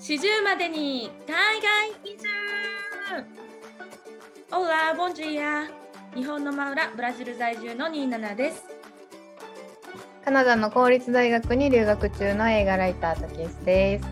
[0.00, 2.26] 四十までに海外移住。
[4.52, 5.68] オーラボンジーア
[6.14, 8.64] 日本の真裏ブラジル在住の27です。
[10.24, 14.06] カナダの公立大学に留学中の映画ライタートキエスです。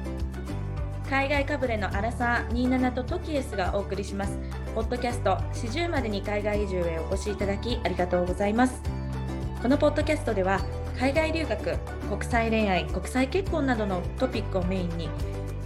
[1.08, 4.38] 海外かぶれのアラサー27とトキエスがお送りします。
[4.74, 8.80] ポッドキャスト四十までに海外移住へお越しいただきありがとうございます。
[9.62, 10.60] このポッドキャストでは
[10.98, 11.76] 海外留学
[12.08, 15.08] 国際恋愛国際結婚などのトピックをメインに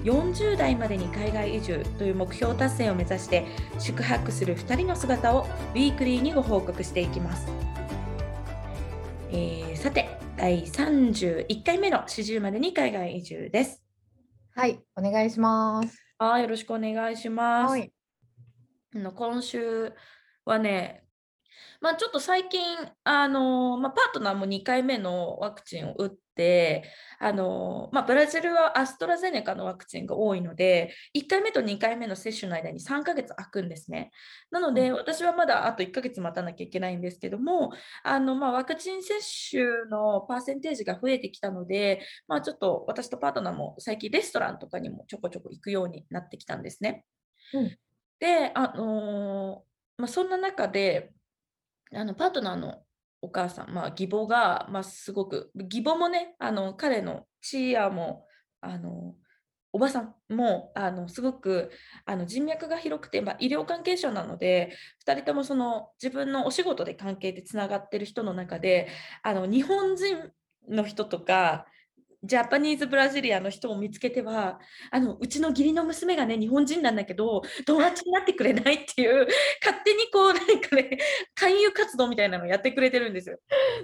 [0.05, 3.47] 40代までに海外移住という目標達成を目指して
[3.79, 7.47] 宿泊する2人の姿をウィークリーにご報告していきます。
[9.31, 13.83] えー、さて、第31回目の始終までに海外移住です。
[14.55, 15.97] はい、お願いします。
[16.19, 17.71] あよろしくお願いします。
[17.71, 17.93] はい、
[18.93, 19.93] 今週
[20.45, 21.02] はね、
[21.83, 22.63] まあ、ちょっと最近、
[23.03, 26.85] あのまあ、パートナーも2回目のワクチンを打って、
[27.19, 34.13] あのまあ、ブラジルはアストラゼネカのワクチンが多いので、1回目と2回目の接種の間に3ヶ月空くんですね。
[34.53, 37.73] なので、私はまだあと1ヶ月待たなきゃいけないんですけども、
[38.05, 39.15] あのまあ、ワクチン接
[39.51, 47.05] 種のパーセンテージが増えてきたので、まあ、ちょっと私とパートナーも最近レストランとかにもちょこちょこ行くようになってきたんですね。
[47.55, 47.77] うん、
[48.21, 49.65] で、あの
[49.99, 51.11] まあ、そんな中で、
[51.95, 52.83] あのパートナーの
[53.21, 58.27] お母さん、まあ、義母が、まあ、すごく義母もねあの彼のチアも
[58.61, 59.15] あの
[59.73, 61.71] おばさんもあのすごく
[62.05, 64.77] あの人脈が広くて、まあ、医療関係者なので
[65.07, 68.89] 2人ともその自分のお仕事で関係でつながってる人の中で
[69.23, 70.31] あの日本人
[70.69, 71.67] の人とか
[72.23, 79.27] ジャパニーズブラジリアの人を見つけてはあのうちの義理の娘がね日本人なんだけど友達になってくれないっていう
[79.65, 80.99] 勝手にこうなんかね
[81.35, 83.39] 勧誘活動みたいなのやってくれてるんですよ。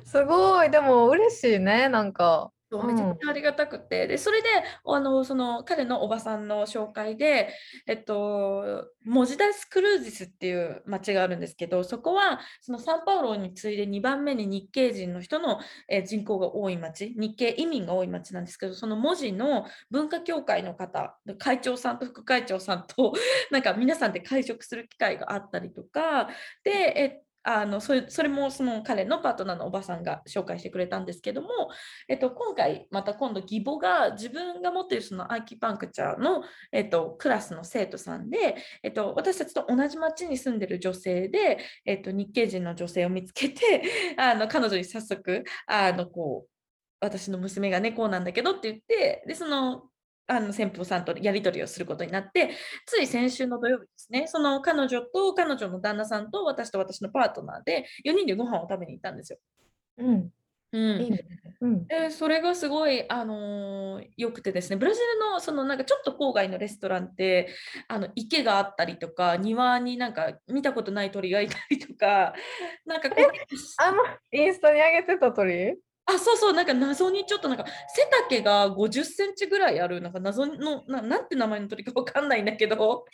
[0.04, 2.52] すごいでも嬉しいねなんか。
[2.70, 4.48] そうめちゃくちゃありがたくて、うん、でそれで
[4.84, 7.48] あのその彼のおばさんの紹介で、
[7.86, 23.14] えっと、モジダス・クルージスっていう町があるんですけどそこはそのサンパウロに次いで2番目に日系人の人の、え人口が多い町日系移民が多い町なんですけどその文字の文化協会の方会長さんと副会長さんと
[23.50, 26.28] なんか皆さんで会食する機会があったりとか
[26.64, 31.48] で、えあのそれそれもその彼のパートナーのおばさんが紹介してくれたんですけども、
[32.06, 36.42] えっと、今回また今度義母が自分が持っているそのアーキパンクチャーの、
[36.72, 43.82] えっと、クラスの生徒さんで、えっと、私たちと同じ町に住んでる女性で、えっと、日系人の女性を見つけて
[44.18, 46.50] あの彼女に早速あのこう
[47.00, 49.84] 私の娘がねなんだけどって言ってでその
[50.28, 52.50] あの先方さんとやり取りをすることになって、
[52.86, 59.38] つい先週の土曜日ですね、その彼女と彼女の旦那さんと私と私のパートナーで4人でご飯を食べに行ったんですよ。
[59.98, 60.30] うん。
[60.70, 61.24] うん、いいね
[61.60, 67.48] うん、でそれがすごい、あのー、よくてですねブラジルのそのなんかちょっと郊外のレストランって
[67.88, 72.34] あの池があったりとか庭になんか見たことない鳥がいたりとか
[72.84, 73.24] なんかこう
[73.78, 73.96] あの
[74.30, 75.74] インスタに上げてた鳥？
[76.08, 83.04] あ、そうそう、なんか謎にちょっとなんか背丈が50センチぐらいある、なんか謎のな、なんて名前の鳥かわかんないんだけど。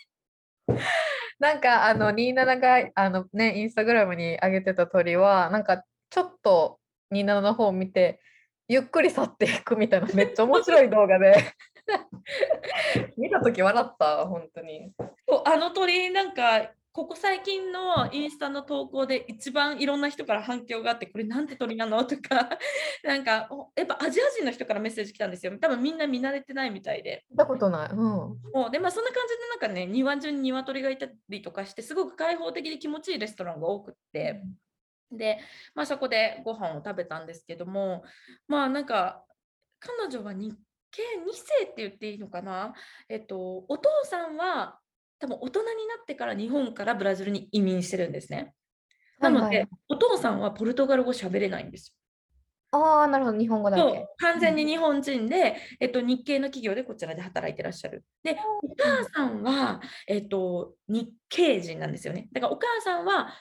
[1.41, 6.79] なんかあの27があのねインスタグラムに上げてた鳥はなんかちょっと
[7.13, 8.21] 27の方を見て
[8.69, 11.53] ゆっくり去っていくみたいなめっちゃ面白い動画で
[13.19, 14.93] 見た時笑った本当に
[15.45, 22.05] あの鳥なんかここ最近のインスタの投稿で一番いろんな人から反響があって、これなんて鳥なの？
[22.05, 22.49] とか、
[23.03, 25.59] なんか、やっぱアジア人の人からメッセージ来たんですよ。
[25.59, 27.25] 多分みんな見慣れてないみたいで。
[27.29, 27.91] 見たことない。
[27.91, 27.99] うん。
[27.99, 28.39] も
[28.69, 34.41] うで、まあそんな感じでなんかね、庭中に鶏がいたりとかして、すごく開放的で気持ちいいレストランが多くって。
[35.11, 35.41] で、
[35.75, 38.05] まあそこでご飯を食べたんですけども、
[38.47, 39.25] まあなんか、
[39.81, 40.57] 彼女は日
[40.93, 42.73] 系2世って言っていいのかな？
[43.09, 44.79] えっと、お父さんは
[45.19, 48.55] 多分大人になってから日本からブラジルに移民してるんですね。
[49.21, 51.95] なので、はいはい、お父さんはポルトガル語喋れないんですよ。
[52.77, 54.07] ああ、なるほど、日本語だけ。
[54.19, 58.05] 完全に日本人で、えっと、日系の企業でこちらで働いてらっしゃる。
[58.25, 62.29] で、お母さんは、えっと、日系人なんですよね。
[62.33, 63.33] だからお母さんは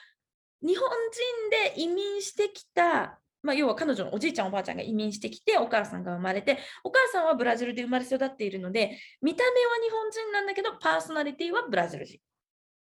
[0.62, 12.18] 日本人で移民してきたまあ、要は彼女のおじいちゃんおばあちゃんが移民してきてお母さんが生まれてお母さんはブラジルで生まれ育っているので見た目は日本人なんだけどパーソナリティはブラジル人。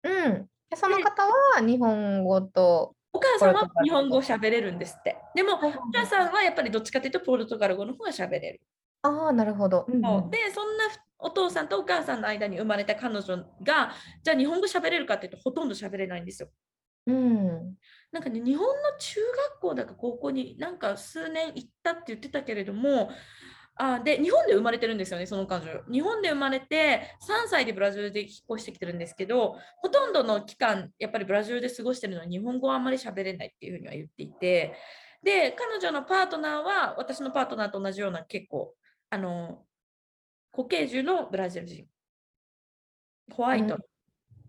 [0.03, 5.17] うん、その方は日本語とお母さんは日本語を喋れるんですって。
[5.35, 5.57] でも、お
[5.93, 8.61] 母さんはやっぱりどっちかというとポルトガル語の方が喋れる。
[9.01, 9.85] ああ、なるほど。
[9.87, 10.85] うんうん、で、そんな
[11.19, 13.91] お父さんとお母さんの間に生まれた彼女が、
[14.23, 16.49] じゃあ日本語喋れるかっていうと、ほとんど喋れないんですよ。
[17.07, 17.75] うん、
[18.11, 19.19] なんかね日本の中
[19.53, 23.09] 学校だか高校になんか数年行ったって言ってたけれども
[23.75, 25.81] あで日本で生まれてるんですよね、その彼女。
[25.91, 34.75] 日本で生まれて3歳でブラジルで引っ越してきてるんですけど、ほとんどの期間、やっぱりブラジルで過ごしてるのは日本語はあんまり喋れないっていうふうには言っていて、
[35.23, 38.75] で、彼女のパートナーは私のパートナーと同じような結構、
[39.09, 39.63] あの、
[40.51, 41.87] 固形種のブラジル人。
[43.31, 43.85] ホワイトの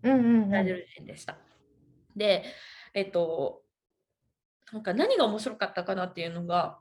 [0.03, 0.49] うんうんうん。
[0.49, 1.37] ブラジル人でした。
[2.15, 2.43] で、
[2.93, 3.61] えっと、
[4.71, 6.79] なんか何が面白かったかなっていうのが、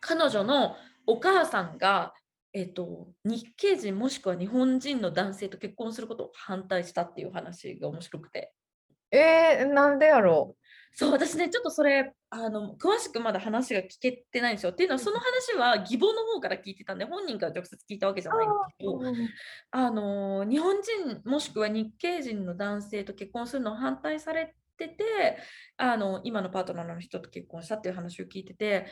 [0.00, 0.76] 彼女の
[1.06, 2.14] お母さんが、
[2.52, 8.52] えっと、日系人もしくは日本人の男性と結婚することを反対したっていう話が面白くて。
[9.10, 10.65] えー、なんでやろう
[10.98, 14.72] そう、私ね、ちょっとそれ、あの、詳しくまだ話が聞けてないんですよ。
[14.72, 18.38] っていうのは、その話は義母の方から聞いてたんで、本人から直接聞いたわけじゃう。
[18.38, 19.28] ないんですけど、うん
[19.72, 25.04] あの日本人もしくは日系人の男性と結婚するのを反対されてて
[25.76, 28.86] あの今のパートナーの人と結婚したっていう話を聞いてて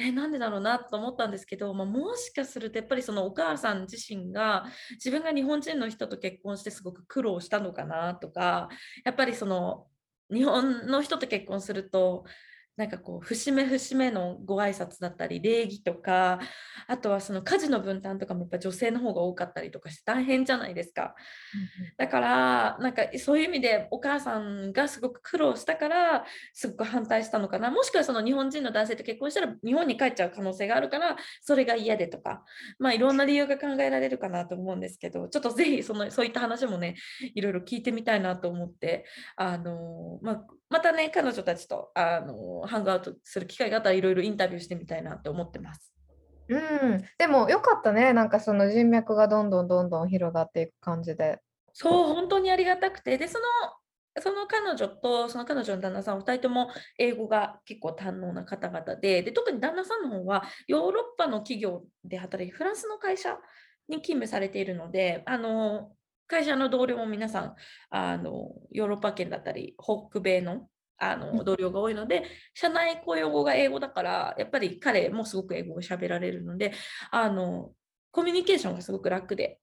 [0.00, 8.68] えなんでだろうなと思ったんですけど、まあ、もしかするとやっぱりそのお母さん自身が自分が日本人の人と結婚してすごく苦労したのかなとか
[9.04, 9.86] やっぱりその
[10.32, 12.24] 日本の人と結婚すると
[12.76, 16.40] なんかこう節目節目のご挨拶だったり礼儀とか
[16.88, 21.14] あとはその家事の分担とかもやっぱ女性の方が多かったりとかして大変じゃないですか。
[21.96, 32.44] だからなんかそういう意味でお母さんがすごく苦労したからすごく反対したのかなもしくはその日本人の男性と結婚したら日本に帰っちゃう可能性があるからそれが嫌でとか
[32.78, 36.96] まあいろんな理由が考えられるかなと思うんですけどちょっとぜひそのそういった話もね
[37.34, 39.04] いろいろ聞いてみたいなと思って
[39.36, 40.44] あの、まあ、
[40.74, 45.94] またね彼女たちとあのハングアウトする機会があったらいろいろインタビューしてみたいなと思ってます。
[46.48, 48.12] うん、でもよかったね。
[48.12, 51.38] なんかその人脈がどんどんどんどん広がっていく感じで。
[51.72, 63.38] そう、本当にありがたくて、で、その、その彼女とその彼女の旦那さん、お二人とも英語が結構堪能な方々で、で、特に旦那さんの方はヨーロッパの企業で働いて、フランスの会社
[63.88, 65.92] に勤務されているので、あの、
[66.26, 67.54] 会社の同僚も皆さん、
[67.90, 72.24] あの、ヨーロッパ圏だったり、北米の、あの同僚が多いので、
[72.54, 76.72] 社内雇用語が英語だから、やっぱり彼もすごく英語を喋られるので、
[77.10, 77.72] あの、
[78.10, 79.58] コミュニケーションがすごく楽で、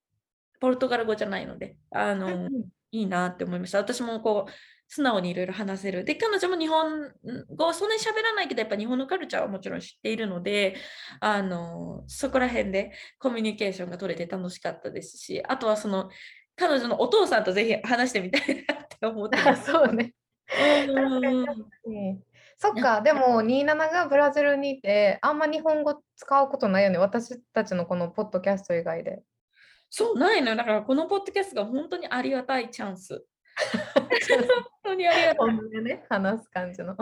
[0.59, 2.49] ポルトガル語じゃないので、あの、
[2.91, 3.79] いいなって思いました。
[3.79, 4.51] 私もこう、
[4.93, 6.03] 素直にいろいろ話せる。
[6.03, 7.13] で、彼女も日本
[7.55, 10.75] 語をそんなに喋らないけど、やっぱ日本のカルチャーはもちろん知っているので、
[11.21, 16.09] あの、そこら辺でコミュニケーションが取れて楽しかったですし、あとはその、
[16.55, 19.65] 彼女のお父さんとぜひ話してみたいなって思ってまあす。
[19.71, 20.13] そうね。
[22.57, 26.99] そっか、でも27がブラジルにいて、あんま日本語使うことないよね。
[26.99, 29.23] 私たちのこのポッドキャスト以外で。
[29.89, 30.55] そう、ないのよ。
[30.55, 33.25] だからこのポッドキャストが本当にありがたいチャンス。
[34.37, 34.47] 本
[34.83, 35.35] 当にありがたい。
[35.37, 36.95] 本音でね、話す感じの。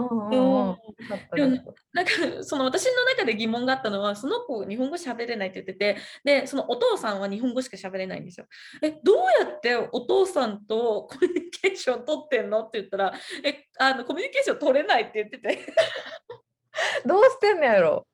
[1.94, 2.12] なんか
[2.42, 8.46] その私の中で疑問があったのはその子日本語喋れないって言っててでそのお父さんは日本語しか喋れないんですよ。
[8.82, 13.14] えどうやってお父さんとコミュニケーション取ってんのって言ったら
[13.44, 15.74] えあのコミュニケーション取れないって言ってて
[17.06, 18.08] どうしてんのやろ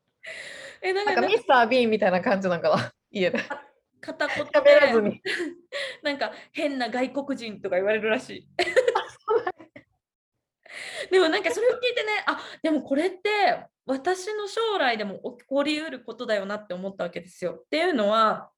[0.81, 3.39] えなんかなんかミスター・ビーンみたいな感じなんかな家で。
[4.05, 5.21] 片言喋らずでに。
[6.03, 8.47] なんか変な外国人とか言われるらしい。
[11.09, 17.53] でもなんかそれを聞いてねあでもこれって私の将来でも起こりうることだよなって思ったわけですよ。
[17.53, 18.51] っていうのは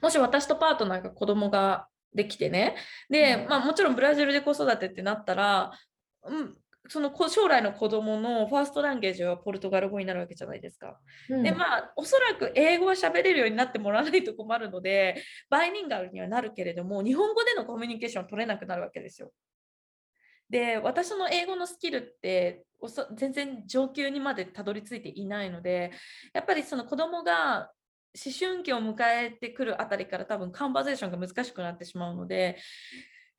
[0.00, 2.76] もし私とパートナーが子供ができてね
[3.10, 5.72] で、うんまあ、もちろんブラジルで子育てってなったら、
[6.24, 6.56] うん、
[6.88, 10.98] その子将来の子供のファーストランゲージはポルトガル語になるわけじゃないですか。
[11.28, 19.32] うんでまあおそらく英語は喋れるようになってもらわないと困るのでバイリンガルにはなるけれども日本語でのコミュニケーションを取れなくなるわけですよ。
[20.48, 25.90] で私の英語のスキルっておそ全然上級にまでたどり着いていないので
[26.32, 27.70] やっぱりその子供が
[28.16, 32.56] 思春期を迎えてくるあたりから多分カンバゼーションが難しくなってしまうので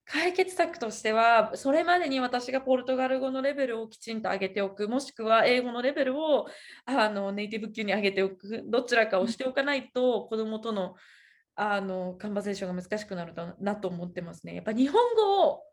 [0.10, 6.48] 解決策としてはそれまでに私がポルトガル語のレベルをきちんと上げておくもしくは英語のレベルを
[6.86, 10.96] あのネイティブ級に上げておくどちらかをしておかないと子供との
[11.56, 14.54] あのカンバゼーションが難しくなるとなと思ってますね。
[14.54, 15.64] やっぱ日本語を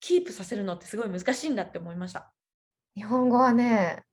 [0.00, 2.32] キープさせるのってすごい難しいんだって思いました。
[2.94, 4.04] 日本語はね、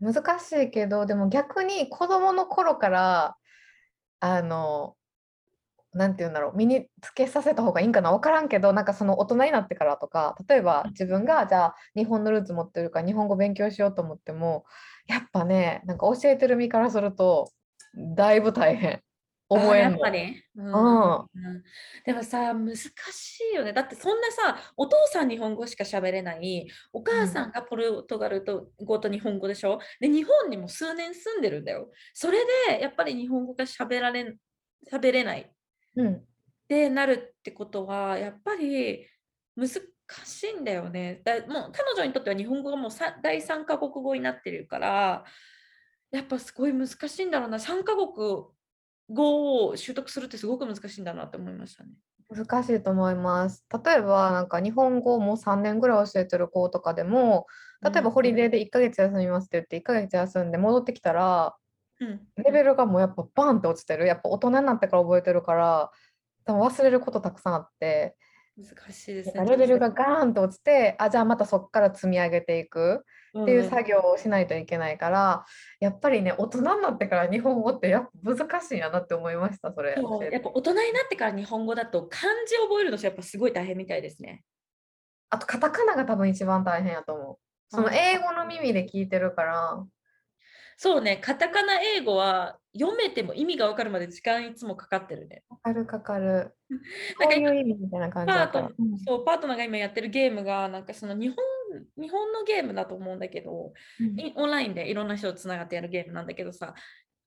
[0.00, 3.36] 難しいけど、でも逆に子供の頃から、
[4.20, 4.95] あの、
[5.96, 14.64] なんて言うんだろう、身につけさせた方がいいんかな、分からんけど、なんかその大人になってからとか、例えば自分がじゃあ日本のルーツ持ってるから日本語勉強しようと思っても、
[15.06, 17.50] やっぱね、なんか教えてる身からすると、
[17.96, 19.00] だいぶ大変。
[19.48, 20.10] 覚えやっぱ。
[20.10, 21.26] り、うんうんうん
[22.04, 22.90] でもさ難し
[23.52, 23.72] いよね。
[23.72, 29.78] だってそんなさお父さん日本語しか喋れないお母さんがポルトガルと語と日本語でしょ？
[30.00, 31.88] で日本にも数年住んでるんだよ。
[32.12, 32.38] それ
[32.68, 34.36] でやっぱり日本語が喋られん
[34.92, 35.48] 喋れない
[35.96, 36.14] うん。
[36.14, 36.22] っ
[36.68, 39.06] てなるってことはやっぱり
[39.56, 39.70] 難
[40.24, 41.22] しいんだよね。
[41.24, 45.24] だもう彼女にとっては日本語がもうさ第3カ国語になってるから
[46.10, 48.08] やっぱすごい難しいんだろうな3カ国
[49.08, 51.90] 語を習得するってすごく難しいんだなって思いましたね。
[52.28, 53.64] 難しいと思います。
[53.84, 57.46] 例えば、なんか日本語をもう3年ぐらい教えてる子とかでも、
[57.82, 61.52] 例えばうんホリデーで1ヶ月休みますって言って、1ヶ月休んで戻ってきたら、うん、
[61.98, 64.06] レベルがもうやっぱバンって落ちてる。
[64.06, 65.90] やっぱ大人になってから覚えてるから、
[66.44, 68.16] 多分忘れることたくさんあって、
[68.56, 69.44] 難しいですね。
[69.44, 73.04] レベルがガーンと落ちて、あ、じゃあまたそこから積み上げていく
[73.38, 75.44] っていう作業をしないといけないから、
[75.78, 79.90] やっぱりね、大人になってから日本語ってやっぱ難しいんやなって思いました、それ。
[79.90, 80.00] やっ
[80.40, 84.42] ぱ大人になってから日本語だと漢字を覚えるのやっぱすごい大変みたいですね。
[85.28, 87.36] あとカタカナが多分一番大変やと思う。
[87.68, 89.84] その英語の耳で聞いてるから、
[90.76, 95.42] そうね、カタカナ英語は読めても意味がわかるまで時間いつもかかってるね。
[95.48, 96.54] かかるかかる。
[97.18, 98.74] なんかこういう意味みたいな感じパートだから。
[98.78, 101.36] うんそうパートナーが今やってるゲームがなんかその日本
[101.96, 106.74] 日本のゲームだと思うんだけど、うんいオンラインでいろんな人とつながってやるゲームなんだけどさ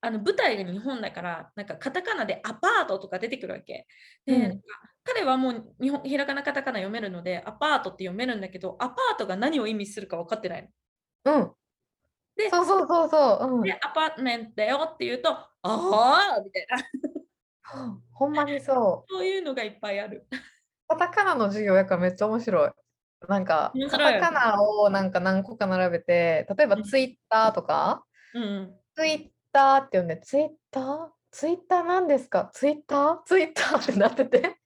[0.00, 3.86] あの舞台が日本だからなんかカタカナでアパートとか出てくるわけ
[4.26, 4.60] で、うん
[5.02, 10.70] 彼はもう日本ひらがなカタカナ読めるのでアパートって読めるんだけどアパートが何を意味するか分かってない
[11.24, 11.52] のうん。
[12.44, 13.54] でそうそうそうそう。
[13.56, 13.62] うん。
[13.62, 16.78] でアパートメントだよって言うとああみたいな。
[18.12, 19.12] ほんまにそう。
[19.12, 20.26] そういうのがいっぱいある。
[20.88, 22.70] カタカナの授業やからめっちゃ面白い。
[23.28, 26.82] なんかカタカナをなんか何個か並べて、例えばうん。
[26.82, 28.04] ツイッターとか、
[28.34, 28.74] うんうん。
[28.96, 31.08] ツイッターって呼んで、ツイッター？
[31.30, 32.50] ツイッターなんですか？
[32.52, 33.22] ツイッター？
[33.24, 34.56] ツイッターってなってて。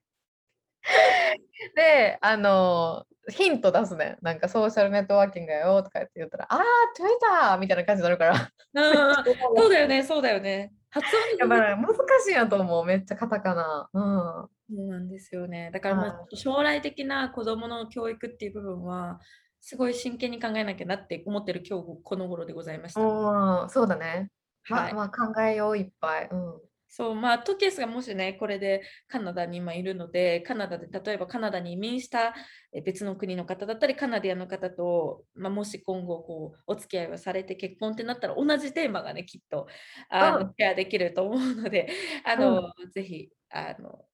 [1.74, 4.16] で、あの、ヒント出すね。
[4.22, 6.60] なんかソーシャルネットワーキングやよとか言って言ったら、あー、
[6.94, 8.34] ツイッターみたいな感じになるから。
[9.56, 11.06] そうだよねそうだよね発
[11.40, 13.88] 音がやっぱり難しいやと思う、めっちゃカタカナ。
[13.92, 14.48] うん。
[14.76, 15.70] そうなんですよね。
[15.72, 19.20] だからもうはいちょっと将来的な子どもの教育っていう部分は
[19.60, 23.00] すごい真剣に考えなきゃなって思ってる今日この頃でございました。
[23.00, 24.30] うん、そうだね。
[24.68, 26.28] まはいまあ考えよういっぱい。
[26.30, 26.60] うん。
[26.96, 32.36] そうまあトキエスがもしねこれでカナダに今いるのでカナダで例えばカナダに移民した
[32.72, 39.66] え別の国の方だったりカナディアンの方と、まあ、もし今後こうお付き合いをされて結婚ってなったら同じテーマがねきっと
[40.08, 41.88] あうんのシェアできると思うので
[42.24, 44.06] あの、ぜひあのこ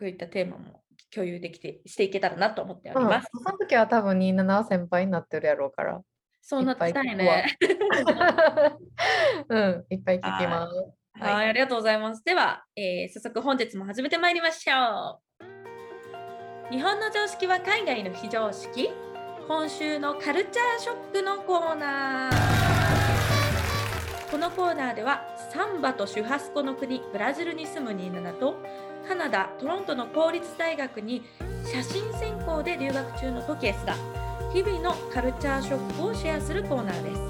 [0.00, 0.82] ういったテーマも
[1.14, 3.28] 共有できてしていけたらなと思っておうん、ります。
[3.32, 6.00] その時は多分27は先輩になってるやろうから。
[6.42, 7.56] そうなってたいね。
[9.48, 11.03] うん、いっぱい聞きます。
[11.18, 12.24] はい、はいありがとうございます。
[12.24, 16.72] では、えー早速本日も始めてまいりましょう。
[16.72, 18.90] 日本の常識は海外の非常識
[19.46, 22.34] 今週のカルチャーショックのコーナー。
[24.30, 28.56] このコーナーではサンバとシュハスコの国ブラジルに住むニーナナと
[29.06, 31.22] カナダ・トロントの公立大学に
[31.64, 33.94] 写真専攻で留学中のトキエスが
[34.52, 37.20] 日々のカルチャーショックをシェアするコーナーです。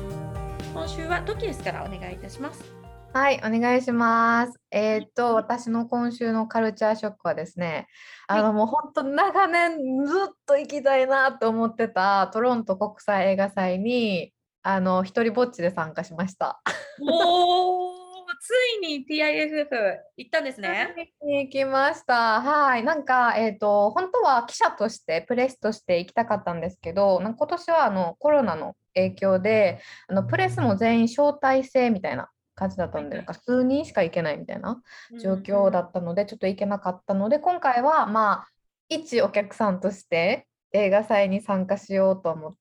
[0.73, 2.84] 今週はトキエスからお願いいたします。
[3.15, 4.59] はい、お願いします。
[4.73, 7.87] えーっと、私の今週のカルチャーショックはですね、
[8.27, 14.33] あの、もう本当長年ずっと行きたいなと思ってたトロント国際映画祭に、
[14.65, 16.61] あの、一人ぼっちで参加しました。
[17.09, 18.05] おー
[18.41, 18.51] つ
[18.85, 19.69] いに TIFF
[20.17, 20.93] 行ったんですね。
[21.23, 22.41] に行きました。
[22.41, 22.83] はい。
[22.83, 34.81] なんか、えっと、本当は記者として、プレスとして行きたかったんですけど、なんか今年はあのコロナの影響で、あのプレスも全員招待制みたいな感じだったので、ないんか数人しか行けないみたいな
[35.21, 38.49] 状況だったので、ちょっと行けなかったので、今回は、まあ、
[38.89, 42.59] 一お客さんとして映画祭に参加しようと思って、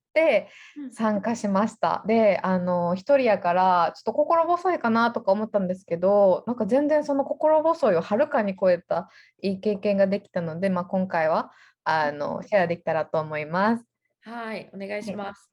[0.78, 2.04] うん参加しました。
[2.06, 9.10] で、あの、一人やから、ちょっと心細いかなとか思ったんですけど、なんか全然その心細いをはるかに超えた
[9.42, 11.52] いい経験ができたので、まあ、今回は、
[11.84, 13.86] あの、シェアできたらと思います。
[14.22, 15.50] はい、お願いします。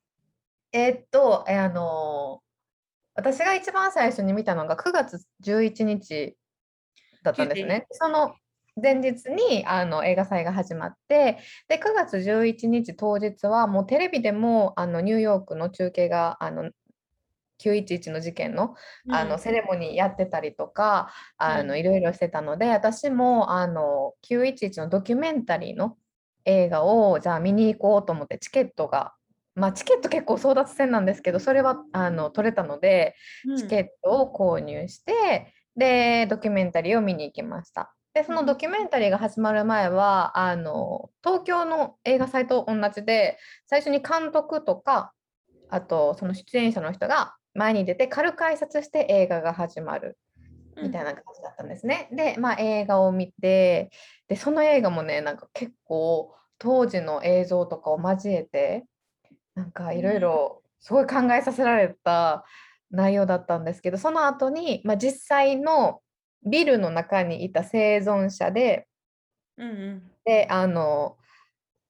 [0.71, 2.41] えーっと、えーあの
[3.15, 6.35] 私が一番最初に見たのが9月11日
[7.23, 7.87] だったんですね。
[7.91, 8.35] その
[8.81, 16.71] 前日にあの映画祭が始まって、で9月11日当日はもうテレビでもあのニューヨークの中継があの
[17.61, 18.75] 911の事件の
[19.09, 25.97] あのセレモニーやってたりとか、あうんのいろいろしてたので、私もあの911のドキュメンタリーの
[26.45, 29.13] 映画をじゃあ見に行こうと思ってチケットが、
[29.55, 33.15] まあ、チケット結構争奪戦なんですけどそれはあの取れたので
[33.45, 37.93] うんチケットを購入して、でドキュメンタリーを見に行きました。
[38.13, 45.13] でそのドキュメンタリーが始まる前はあの東京の映画祭と同じで最初に監督とか
[45.69, 50.17] あとその出演者の人が前に出て軽く挨拶して映画が始まる
[50.81, 52.09] みたいな感じだったんですね。
[52.11, 53.91] で、まあ、映画を見て
[54.27, 58.85] でその映画もねなんか結構当時の映像とかを交えて
[59.55, 62.45] なんかいろいろすごい考えさせられた
[62.89, 66.01] 内容だったんですけどその後に、まあ、実際の
[66.45, 68.87] ビルの中にいた生存者で
[69.57, 70.03] うんうん。
[70.25, 71.17] であの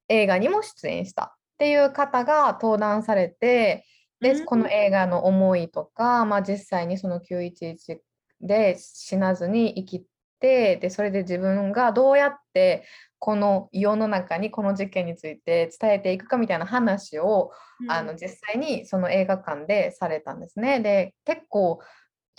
[0.09, 3.85] 映画にも出演したっていう方が登壇されて
[4.19, 7.99] でうんこの映画の思いとか、まあ、実際にその911
[8.41, 10.05] で死なずに生き
[10.39, 12.85] てでそれで自分がどうやって
[13.21, 17.51] この世の中にこの事件について伝えていくかみたいな話を
[17.87, 20.79] あの実際にその映画館でされたんですね。
[20.79, 21.79] で結構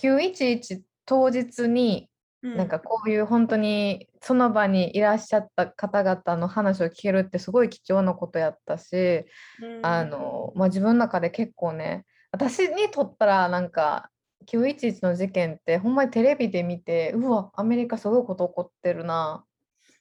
[0.02, 2.08] 911当日に
[2.42, 2.56] うん。
[2.56, 9.24] なんかこういう本当にその場にいらっしゃった方々の話を聞けるってすごい貴重なことやったし、
[9.60, 9.86] うん。
[9.86, 14.10] あのまあ、自分の中で結構ね私にとったらなんか
[14.46, 19.44] 911の事件ってほんまにテレビで見てうわアメリカすごいこと起こってるな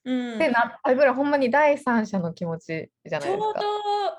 [0.03, 3.71] うんってなったぐらいほんまに第三者の気持ちじゃないちょうどですか。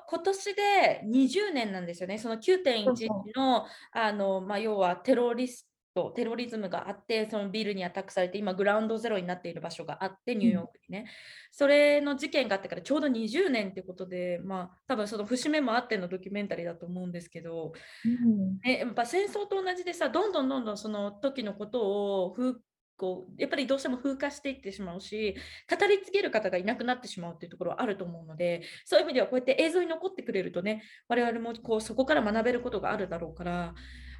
[0.09, 2.17] 今年で20年なんですよね。
[2.17, 11.05] その9.11そうのあの、まあ、要はテロリスト、テロリズムがあって、そのビルにアタックされて、今グラウンドゼロになっている場所があって、ニューヨークにね。
[11.51, 17.73] それの事件があってからちょうど20年ってことで、まあ、多分その節目もあってのドキュメンタリーだと思うんですけど、
[18.05, 22.55] うんね、やっぱ戦争と同じでさ、どんどんどんどんその時のことを風
[22.97, 25.35] こうやっぱりどうしても風化していってしまうし、
[25.69, 33.73] 語り継げる方がいなくなってしまうっていうところはあると思うので、そういう意味ではこうやって映像に残ってくれるとね、我々もこうそこから学べることがあるだろうから、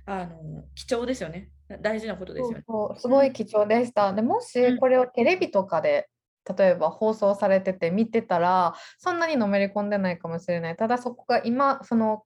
[0.05, 1.49] あの貴重ですよね。
[1.81, 2.63] 大事なことですよね。
[2.97, 4.13] すごい貴重でした。
[4.13, 6.09] でもうんしこれをテレビとかで
[6.57, 10.75] 例えば放送されてて見てたらそんなにのめり込んでないかもしれない。
[10.75, 12.23] ただそこが今その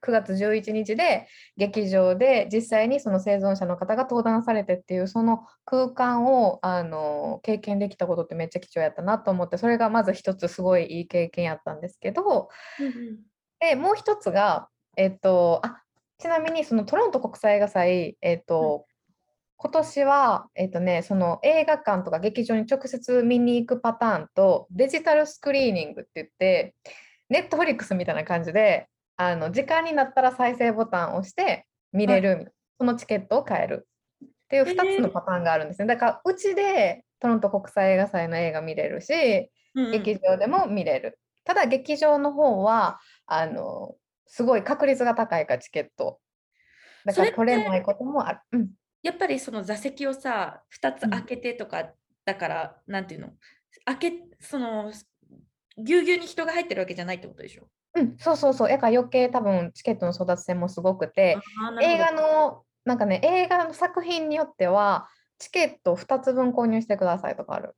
[0.00, 1.26] 9月11日で
[1.56, 12.48] 劇場で実際にその生存者の方が登壇されてっていうその空間をあの経験できたことってめっちゃ貴重やったなと思ってそれがまず一つすごいいい経験やったんですけど
[12.80, 13.18] うんうん。
[13.60, 15.82] でもう一つがえっとあ
[16.18, 18.86] ちなみにそのトロント国際映画祭えっと
[19.60, 26.76] 今年は、えっとね、その映画館とか劇場に直接見に行くパターンとデジタルスクリーニングって言って
[27.28, 28.86] ネットフリックスみたいな感じで
[29.18, 33.88] あの時間になったら再生ボタンを押して見れる、そのチケットを買える
[34.24, 35.88] っていうへ2つのーパターンがあるんですね。
[35.88, 41.18] だからうちでトロント国際映画祭の映画見れるしうんうん劇場でも見れる。
[41.44, 46.20] ただ劇場の方はあのすごい確率が高いからチケット。
[47.04, 48.40] だから取れないこともある。
[48.52, 51.92] うんやっぱりその座席をさ、2つうん開けてとか
[52.24, 53.28] だから、なんていうの？
[53.84, 54.92] 開け、その、
[55.78, 57.68] ぎゅうぎゅうに人が入ってるわけじゃないってことでしょ？
[57.98, 58.68] うん、そうそうそう。
[58.68, 61.38] だから余計多分チケットの争奪戦もすごくて、
[61.82, 65.08] 映画の、なんかね、映画の作品によっては、
[65.38, 67.76] チケット2つ分購入してくださいとかある。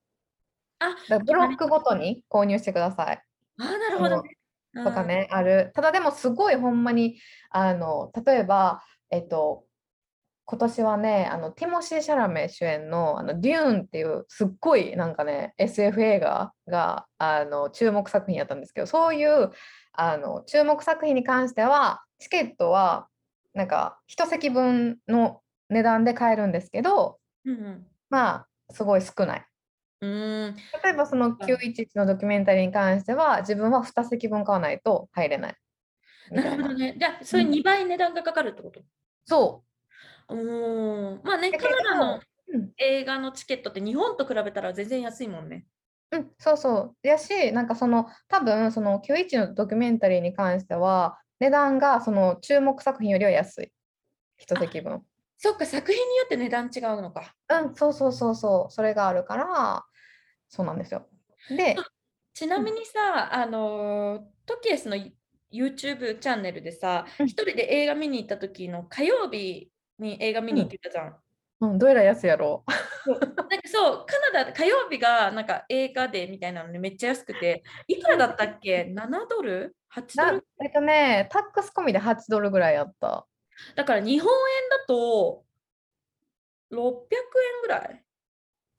[0.79, 3.23] あ、ブロックごとに購入してください
[3.59, 4.37] あーなるほどね。
[4.85, 5.73] とかね、ある。
[5.75, 7.19] ただでもすごいほんまに、
[7.51, 9.65] あの、例えば、えっと、
[10.51, 19.53] 今年はね、あのティモシー・シャラメ主演の「あのデューン」っていうすっごいなんかね SF 映画があの注目作品やったんですけどそういう
[19.93, 23.07] あの注目作品に関してはチケットは
[23.55, 27.87] なんか一席分の値段で買えるんですけどうんうん。
[28.09, 29.47] まあすごい少ない。
[30.01, 35.55] うーん、例えばその911のドキュメンタリーに関しては自分は2席分買わないと入れない。
[36.33, 36.51] みな。
[36.51, 36.57] な。
[36.57, 36.97] るほどね。
[36.99, 37.51] じゃあ、それうん。
[37.51, 38.83] 2倍値段がかかるってこと？
[39.27, 39.70] そう
[41.25, 45.67] まあね、だけどカナダのうん映画のチケットって日本と比べたら全然安いもんね。
[46.13, 47.07] うん、そうそう。
[47.07, 53.73] やし、なんかその、多分その911のドキュメンタリーに関しては、値段がその注目作品よりは安い。
[54.37, 55.03] 一席分。
[55.39, 57.35] そっか、作品によって値段違うのか。
[57.49, 58.73] うん、そうそうそうそう。
[58.73, 59.85] それがあるから、
[60.49, 61.09] そうなんですよ。
[61.49, 61.77] で、
[62.35, 64.97] ちなみにさ、あのートキエスの
[65.53, 71.17] YouTube チャンネルでさ、うん一人で映画見に行った時の火曜日に映画見に行ってたじゃん。
[71.63, 72.65] うん、どえらい安いやろ。
[73.05, 83.27] そうなんかそう、カナダ火曜日がなんか映画でみたいなのでめっちゃ安くて、いくらだったっけ？$7 ドル ?8 ドなルえっとね、タックス込みで8ドルぐらいやった。
[83.77, 85.45] だから日本円だと
[86.73, 88.03] 600円ぐらい？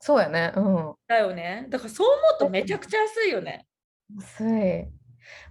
[0.00, 0.52] そうやね。
[0.56, 0.94] うん。
[1.06, 1.66] だよね。
[1.68, 3.68] だからそう思うとめちゃくちゃ安いよね。
[4.16, 4.88] 安い。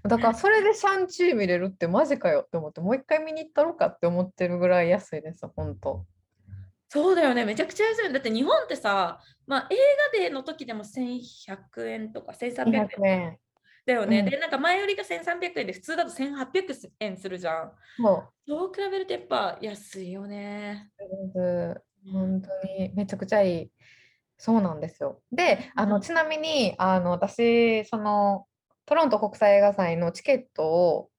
[0.03, 6.05] だからそれでシャンチー見れるってマジかよって思って、もう一回見に行ったろかって思ってるぐらい安いです、本当。
[6.87, 8.13] そうだよね、めちゃくちゃ安いよ。
[8.13, 9.75] だって日本ってさ、まあ、映
[10.13, 13.37] 画デーの時でも1100円とか1300 200円円。
[13.85, 14.19] だよね。
[14.19, 17.71] うんで、なんか前売りが1300円で、普通だと1800円するじゃん。
[17.97, 18.71] そう。
[18.73, 20.89] 比べるとやっぱ安いよね。
[22.11, 23.71] 本当にめちゃくちゃいい。
[24.37, 25.21] そうなんですよ。
[25.31, 28.47] で、あのちなみにあの私その
[28.91, 31.09] トロント国際映画祭のチケットを、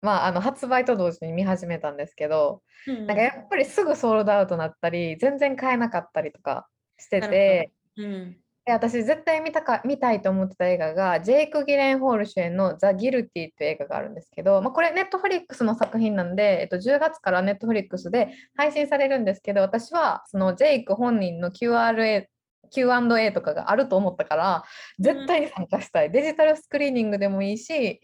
[0.00, 6.66] まあ、あの発売と同時に見始めたんですけど、うんなんかやっぱりすぐソールドアウトになったり全然買えなかったりとか
[6.98, 7.70] してて。
[7.96, 8.36] うん。
[8.64, 22.26] で私絶対見たか見たいと思ってた映画がジェイク・ギレンホール主演の「ザ・ギルティ」っていう映画があるんですけど、まあ、これネットフリックスの作品なんで、えっと、10月からネットフリックスで配信されるんですけど私はそのジェイク本人の QRA
[22.72, 24.64] Q&A とかがあると思ったから
[24.98, 28.00] 絶対に参加したい、デジタルスクリーニングでもいいし、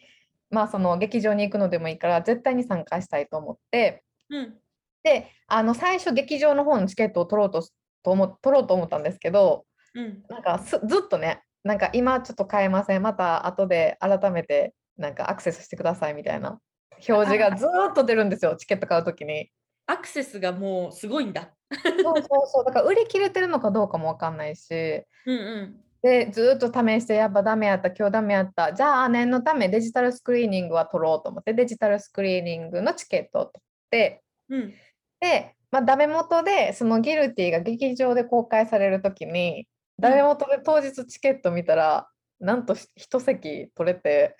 [0.50, 4.54] まあ、その劇場に行くのでもいいから絶対に参加したいと思ってうん。
[5.02, 7.62] であの最初劇場の方のチケットを取ろうと
[8.02, 10.22] と思取ろうと思ったんですけどうん。
[10.28, 16.60] なんかすずっとね、なんか今ちょっと買えません、また後で改めてなんかアクセスしてくださいみたいな
[17.08, 19.50] 表示がずーっと出るんですよ、チケット買うときに。
[19.88, 21.50] アクセスがもうすごいんだ。
[21.72, 25.80] そうそうそう、だから売り切れてるのかどうかもわかんないし、うんうん。
[26.02, 34.74] で、ずーっと試して、やっぱダメやった、今日ダメやった、じゃあ念のためデジタルスクリーニングは取ろうと思って、デジタルスクリーニングのチケットを取って、うん。
[35.20, 39.66] で、まあ、ダメ元でそのギルティが劇場で公開されるときに、
[39.98, 42.08] ダメ元で当日チケット見たら、
[42.40, 44.36] なんとし一席取れて、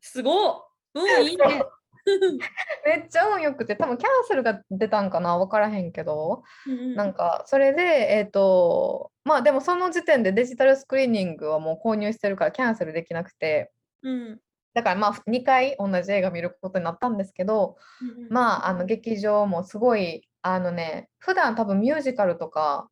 [0.00, 1.44] すごっうん、いいね。
[2.86, 14.40] めっちゃ運よくて、多分キャンセルが出たんかな、分からへんけど、うんなんかそれで、えっ、と、まあでもその時点でデジタルスクリーニングはもう購入してるからキャンセルできなくて、うん。
[14.74, 22.88] だからまあ2回同じ映画見ることになったんですけど、うんまああの劇場もすごい、あのね、普段多分ミュージカルとか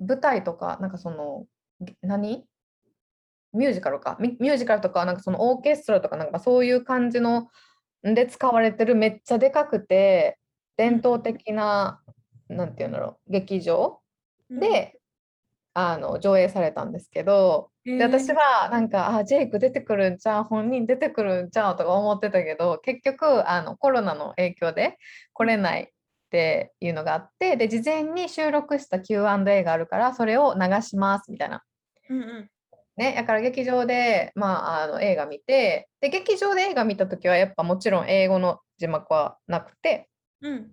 [0.00, 1.46] 舞台とか、なんかその、
[1.80, 2.46] げ何？
[3.52, 4.16] ミュージカルか。
[4.20, 7.48] ミミュージカルとか、なんかそのオーケストラとか、なんかそういう感じのん
[8.14, 10.38] で使われてるめっちゃでかくて、
[10.76, 12.00] 伝統的な、
[12.48, 14.00] なんていうんだろう、劇場
[14.50, 14.98] うん、で、
[15.74, 24.96] あの上映されたんですけど、で私はなんかあジェイク出てくるんちゃう本人出てくるんちゃうとか思ってたけど結局あのコロナの影響で
[25.34, 25.86] 来れないっ
[26.30, 31.62] ていうのがあってで事前に収録した Q&A があるからそれを流しますみたいな。
[32.10, 32.50] うんうん
[32.96, 40.08] ね、だから劇場で、まあ、あの映画見てで劇場で映画見た時はやっぱもちろん英語の字幕はなくて。
[40.40, 40.70] うん。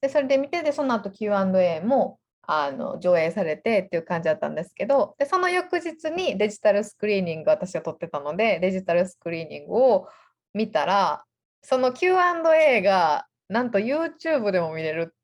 [0.00, 10.08] でそれで見てでその後 Q&A もあの上映されてっていう感じだったんですけどでその翌日にデジタルスクリーニング私が撮ってたのでデジタルスクリーニングを
[10.54, 11.24] 見たら
[11.62, 15.14] その Q&A がなんと YouTube でも見れるっ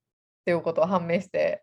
[0.44, 1.62] ていうことが判明して。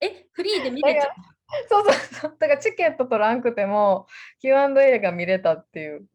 [0.00, 1.33] え、フリーで見れちゃう
[1.68, 4.06] そうそうそうだからチケット取らんくても
[4.40, 6.06] Q&A が見れたっていう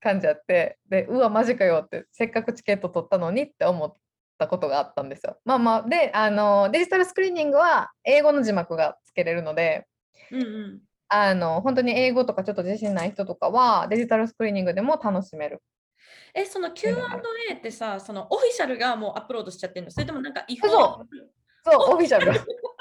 [0.00, 3.92] 感じやってでうわマジかよってせっかくチケット取ったのにって思っ
[4.38, 5.40] たことがあったんですよ。
[5.44, 9.86] まあまあであのデジタルスクリーニングは英語の字幕がつけれるので
[10.30, 10.80] うんうん。
[11.08, 15.62] あの本当に英語とかちょっと自信ない人とかはデジタルスクリーニングでも楽しめる。
[16.34, 19.90] え、その Q&A ってさ、そのオフィシャルがもうアップロードしちゃってるの？
[19.90, 20.68] それともなんか違法？
[20.68, 21.08] そう
[21.64, 22.32] そうオフィシャル。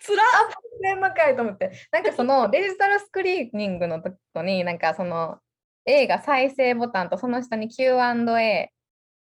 [0.00, 0.22] つら
[0.82, 5.38] 年の回と思ってなんかその デジタルスクリーニングのとこになんかその
[5.86, 8.70] 映画再生ボタンとその下に Q&A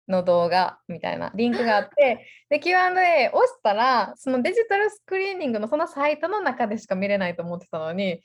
[0.07, 8.21] の動画みたいなリンクがあって で Q&A 押したらそのデジタルスクリーニングのそのサイトの中でしか見れないと思ってたのに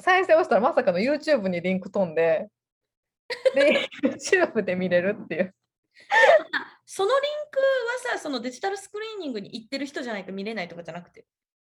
[0.00, 2.48] 再生押したらまさかの YouTube にリンク飛んで
[3.54, 5.54] で YouTube で見れるっていう
[6.86, 7.58] そのリンク
[8.12, 11.24] はさ、そのデジタルスクリーニングに行ってる人じゃないと見れないとかじゃなくて？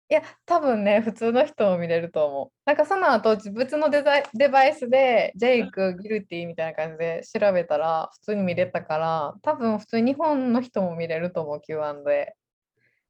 [0.07, 2.51] いや、多分ね、普通の人も見れると思う。
[2.65, 12.35] なんかその後、別のデザイデバイスで、ジェイク、ギルティみたいな感じで調べたら、普通に見れたから、多分普通に日本の人も見れると思う、Q&A。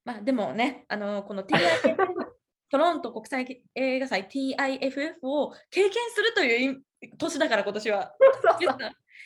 [0.05, 1.97] まあでもね、あのこの TIFF
[2.69, 8.15] トロント国際映画祭 TIFF を経験するというい年だから今年は。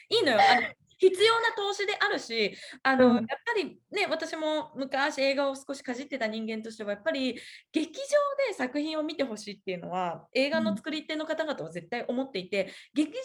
[0.10, 0.62] いいのよあの。
[1.00, 3.16] 必要な投資であるしあの、うん。
[3.16, 7.36] やっぱりね私も昔映画を少しかじってた人間としてはやっぱり
[7.72, 7.94] 劇場
[8.50, 13.20] で作品を見てほしいっていうのは映画の作り手の方々は絶対思っていて、劇場で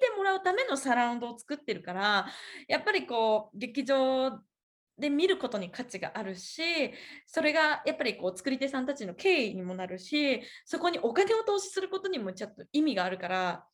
[0.00, 2.26] 見てもらうためのサラウンドを作ってるから
[2.68, 4.30] やっぱりこう劇場
[4.98, 6.62] で見ることに価値があるし
[7.26, 13.64] それがやっぱりこう作り手さんたちの敬意にもなるしそこにお金を投資することにもちょっと意味があるから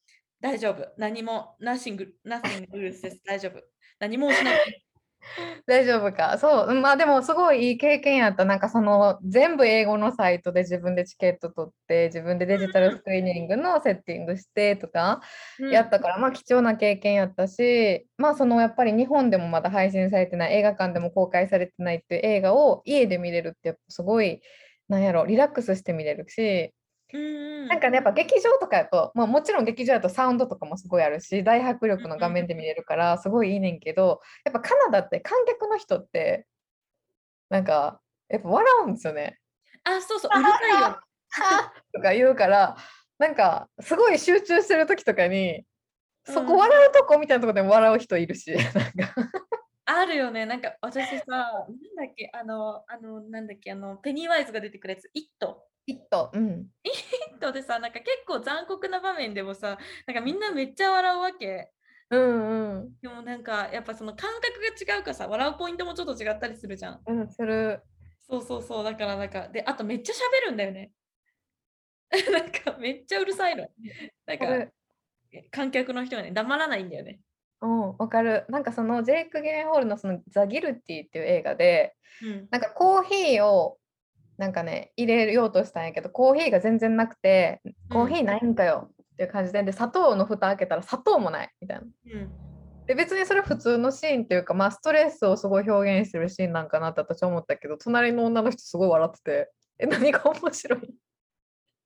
[0.40, 3.62] 大丈夫何も nothing, nothing loses 大丈夫
[3.98, 4.86] 何もしない
[5.66, 6.38] 大丈夫か。
[6.38, 6.74] そう。
[6.74, 8.44] まあでもすごいいい経験やった。
[8.44, 15.20] なんかその全部英語のサイトで自分でチケット取って自分でデジタルスクリーニングのセッティングしてとか
[15.58, 24.40] やったから、まあ貴重な経験やったし、まあそのやっぱり日本でもまだ配信されてない映画館でも公開されてないっていう映画を家で見れるってすごい
[24.88, 26.70] なんやろリラックスして見れるし、うん
[27.68, 36.46] なんかねやっぱ劇場とかやと、まあ、もちろん劇場やとサウンドとかもすごいあるし大迫力の画面で見れるからすごいいいねんけどやっぱカナダって観客の人って
[37.48, 39.38] なんかやっぱ笑うんですよね。
[39.84, 41.00] あ、そうそう、うるさいよ。
[41.30, 42.76] はとか言うから
[43.18, 45.64] なんかすごい集中してる時とかに
[46.24, 49.14] そこ笑うとこみたいなとこでも笑う人いるしなんか
[49.86, 50.46] あるよね。
[50.46, 55.64] なんか私さ、なんだっけ、あの、あの、なんだっけ、あの、ペニーワイズが出てくるやつ、イット。
[55.86, 56.90] きっと、うん、イ
[57.36, 61.70] ットでさ、なんか結構残酷な場面でもさ、なんかみんなめっちゃ笑うわけ。
[62.10, 67.00] うんうんでもなんかやっぱその感覚が違うからさ、笑うポイントもちょっと違ったりするじゃん。
[67.06, 67.82] うんする
[68.28, 70.90] そうそうそう、だからなんか、で、あとめっちゃ喋るんだよね。
[72.32, 73.68] なんかめっちゃうるさいの。
[74.26, 74.72] なんか
[75.50, 77.20] 観客の人がね、黙らないんだよね。
[77.66, 82.48] うんわかるなんかそのジェイク・ギレンホールのその「ザ・ギルティ」っていう映画でうん。
[82.50, 83.78] なんかコーヒーを
[84.38, 91.84] なんかね入れようとしたんやけどコーヒーが全然なくてコーヒーないんかよっていう感じでで砂糖の蓋開けたら砂糖もないみたいな。
[91.84, 92.30] うん。
[92.86, 99.50] で別にそれ普通のシーンっていうかまあストレスをすごい表現してるシーンなんかなって私は思ったけど隣の女の人すごい笑ってて
[99.80, 100.94] え何が面白い？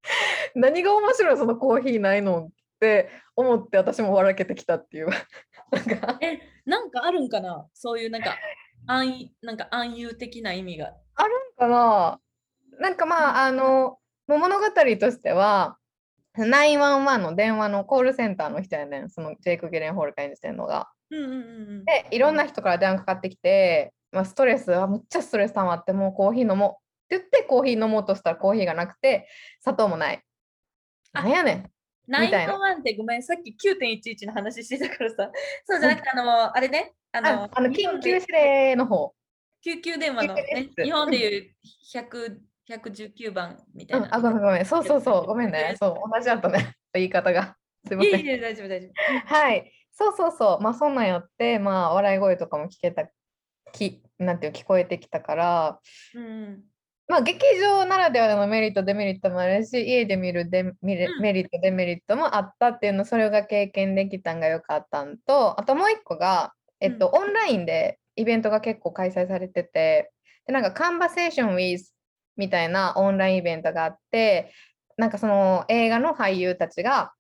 [0.55, 1.37] 何が面白い？
[1.39, 2.60] そのコーヒーないのって
[3.37, 5.09] 思って私も笑けてきたっていう
[5.73, 7.67] なんかえ、なんかあるんかな？
[7.75, 8.37] そういうなんか
[8.87, 10.95] 暗なんか暗喩的な意味が。
[11.15, 12.21] あるんかな？
[12.79, 15.77] なんかまああの物語としては
[16.37, 20.89] 911の電話のコールセンターの人やねんそのジェイク・ゲレンホールが演じてるのが。
[21.11, 21.41] うんうんうんう
[21.81, 21.85] ん。
[21.85, 29.29] でいろんな人から電話かかってきて、まあ、ストレスはむっちゃストレス溜まってもうコーヒー飲もうって言ってコーヒー飲もうとしたらコーヒーがなくて
[29.61, 30.23] 砂糖もない。
[31.13, 31.71] あなんやねん。
[32.19, 35.31] みたいな911ってごめん、さっき9.11の話してたからさ。
[35.65, 39.15] そうじゃなくて、あの、あれね、ああの、あの緊急指令の方。
[39.63, 41.55] 救急電話の、ね日本でいう
[41.93, 44.07] 100 119番みたいな。
[44.07, 44.65] うん、あ、ごめんごめん。
[44.65, 45.27] そうそうそう。
[45.27, 45.75] ごめんね。
[45.79, 46.75] そう、同じだったね。
[46.95, 47.57] 言い方が。
[47.87, 48.21] すいません。
[48.21, 49.35] いえいえ、大丈夫、大丈夫。
[49.35, 49.73] はい。
[49.93, 50.63] そうそうそう。
[50.63, 53.11] まあそんなんやって、まあ笑い声とかも聞けた、
[53.73, 55.81] きなんていう聞こえてきたから、
[56.15, 56.65] うん。
[57.11, 61.07] まあ劇場ならではのメリット、デメリットもあるし、家で見るデメリ
[61.43, 70.13] ット、デメリットもあったっていうの、それが経験できたんがよかったんと、あともう一個が、えっと、オンラインでイベントが結構開催されてて、
[70.47, 71.81] で、なんか、カンバセーション with
[72.37, 74.53] みたいなオンラインイベントがあって、
[74.97, 77.13] なんかその映画の俳優たちが、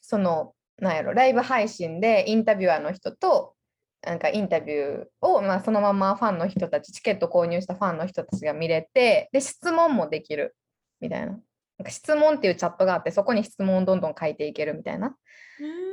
[0.00, 3.56] その、なんやろ、ライブ配信でインタビュアーの人と、
[4.04, 10.56] なんかインタビューを、まあ、そのままファンの人たち、チケット購入したファンの人たちが見れて、で、質問もできる
[11.00, 11.26] みたいな。
[11.26, 11.38] なん
[11.84, 15.16] か質問っていうチャットがあって、そこに質問をどんどん書いていけるみたいな。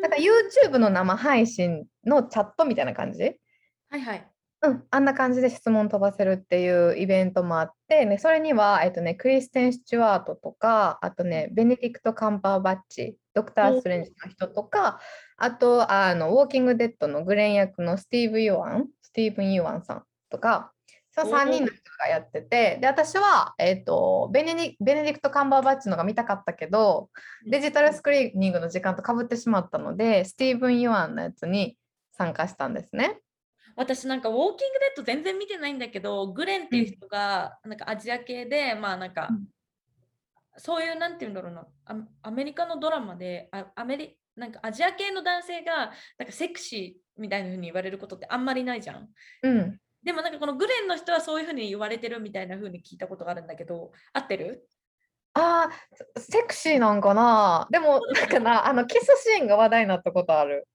[0.01, 3.39] だから YouTube の生配信のチャットみたいな感じ？
[3.89, 4.27] はいはい。
[4.61, 14.99] うん、あんな感じで質問飛ばせるっていうイベントもあって、ね、それには、えっとね、クリステン・スチュワートとか、あとね、ベネディクト・カンパーバッチ、ドクター・ストレンジの人とか、
[15.39, 20.73] あと、あの、ウォーキング・デッドのグレン役のスティーブ・ユワン、スティーブン・ユワンさんとか、
[21.11, 21.43] そのおー。
[21.45, 27.09] 3人の人がやってて、で、私は、えっと、ベネディベネディクト・カンバーバッチのが見たかったけど、
[27.49, 31.77] デジタルスクリーニングの時間とかぶってしまったので、スティーブン・ユワンのやつに
[32.11, 33.19] 参加したんですね。
[33.75, 39.47] 私なんかウォーキングデッド全然見てないんだけど、グレンっていう人がなんかアジア系で、まあなんか、うん。
[40.57, 49.09] そういうなんて言うんだろうな、アアメリカのドラマで、あアメリなんかアジア系の男性がなんかセクシーみたいな風に言われることってあんまりないじゃん。
[49.43, 49.77] うん。
[50.01, 54.65] でもなんかこのグレンの人はそういう風に言われてるみたいな風に聞いたことがあるんだけど、合ってる？
[55.33, 57.67] ああ、セクシーなんかな？
[57.69, 60.67] でも、なんかな、あの、キスシーンが話題になったことある。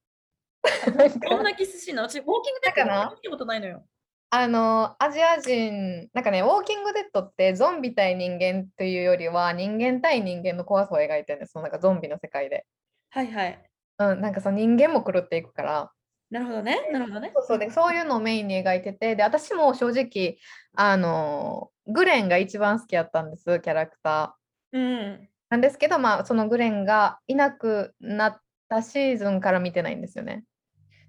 [1.28, 2.08] どんなキスシーンなの？
[2.08, 3.84] 私、ウォーキングデッドだから見たことないのよ。
[4.30, 11.52] あの、アジア人、なんかね、ウォーキングデッドってゾンビ対人間というよりは、人間対人間の怖さを描いてるんです。
[11.52, 12.66] そのなんかゾンビの世界で。
[13.14, 13.64] はいはい。
[13.98, 15.92] うん、なんかその人間も狂っていくから。
[16.30, 16.90] なるほどね。
[16.90, 17.30] なるほどね。
[17.32, 20.38] そうそうで、そういうのをメインに描いてて、で、私も正直、
[20.74, 24.76] あの、グレンが一番好きやったんです、キャラクター。
[24.76, 25.28] うん。
[25.48, 30.42] なんですけど、まあ、そのグレンがいなくなったシーズンから見てないんですよね。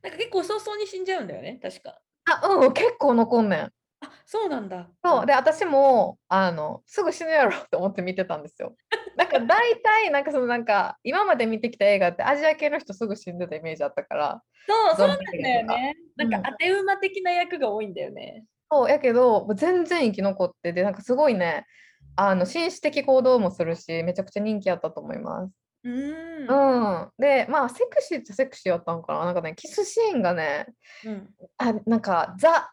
[0.03, 1.99] なんか結構早々に死んじゃうんだよね、確か。
[2.25, 3.71] あ、うん、結構残んねん。
[4.05, 4.89] あそうなんだ。
[5.03, 8.75] そうで私もあのすぐ死ぬやろって思って見てたんですよ。
[9.17, 15.95] なんか 大体なんかそのなんか今まで見てきた映画ってアジア系の人すぐ死んでたイメージあったからそう、そうなんだよね。
[16.15, 18.45] なんかうん当て馬的な役が多いんだよね。
[18.71, 21.65] そうやけどもう全然生き残ってでなんかすごいね
[22.15, 25.51] あの紳士的行動もするしめちゃくちゃ人気あったと思います。
[25.83, 26.47] うーん。
[26.47, 30.67] うん、でまあセクシーっちゃセクシーやったんかななんかねキスシーンがね
[31.05, 31.29] うん。
[31.57, 32.71] あなんかザ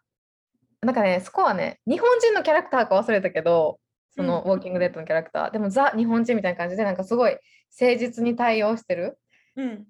[0.82, 3.78] なんかねそこはね日本人のキャラクターか忘れたけど
[4.14, 5.50] その、うウォーキングデッドのキャラクター。
[5.50, 7.38] でもザ日本人みたいな感じでなんかすごい
[7.80, 9.18] 誠実に対応してる。
[9.56, 9.84] うん。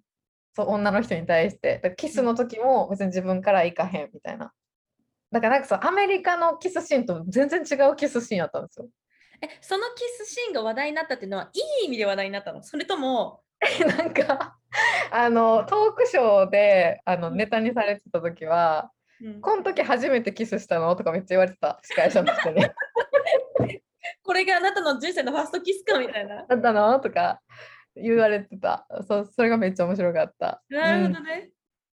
[0.55, 1.94] そう女の人に対して。
[1.96, 4.52] キスの時も別に自分から行かへんみたいな。
[5.33, 8.87] だからなんかそうアメリカのキスシーンと全然違うキスシーンやったんですよ。
[9.40, 12.62] え、そのキスシーンが話題になったっていうのは、いい意味で話題になったの？
[12.62, 13.40] それとも、
[13.98, 14.57] なんか
[15.11, 17.37] あのトークショーであのうん。
[17.37, 20.94] ネタにされてた時はうんこの時初めてキスしたの？
[20.96, 21.80] とかめっちゃ言われてた。
[21.82, 22.64] 司会者の人に。
[24.24, 26.44] これがあなたの人生のファーストキスかみたいな。
[26.46, 26.98] だったの？
[27.00, 27.40] とか
[27.94, 28.87] 言われてた。
[29.06, 30.62] そうそれがめっちゃ面白かった。
[30.68, 31.50] なるうんほどね。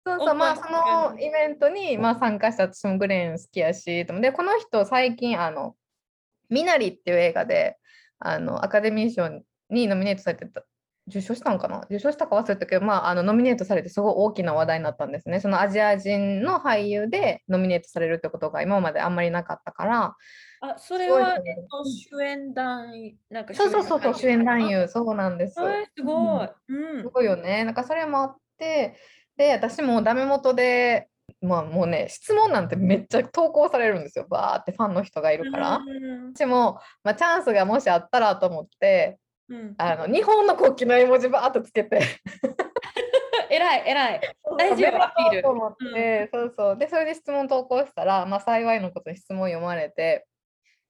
[0.06, 5.76] そうオープンそうまあそのイベントに、まあ、参加した私もグレーン好きやしでこの人最近あの
[6.50, 7.78] 「ミナリ」っていう映画で
[8.20, 9.28] あのアカデミー賞
[9.70, 10.64] にノミネートされてた
[11.08, 11.82] 受賞したのかな？
[11.86, 20.16] 受賞したか忘れたけど、まあ、あのノミネートされてすごい大きな話題になったんですねそのアジア人の俳優でノミネートされるってことが今まであんまりなかったから
[20.62, 24.80] あ、それは、えっと、主演男、なんかそうそうそうそう主演男優。
[24.82, 25.60] 優そうなんです。
[25.60, 26.50] はい、すごい。
[26.70, 27.10] うんす。
[27.10, 27.64] ごいよね。
[27.66, 28.96] なんかそれもあって、
[29.38, 31.08] で、私もダメ元で、
[31.42, 34.26] まあもうね、質問なんてめっちゃ投稿されるんですよ。
[34.30, 35.78] バーってファンの人がいるから。
[35.78, 42.00] うん私も、まあ、チャンスがもしあったらと思って、うん、あの日本の国旗の絵文字バーっとつけて、
[43.50, 44.22] えらい、えらい。
[44.58, 46.78] 大丈夫アピールと思って、そうそう。
[46.78, 50.26] で、それで質問投稿したら、まあ幸いのことに質問読まれて、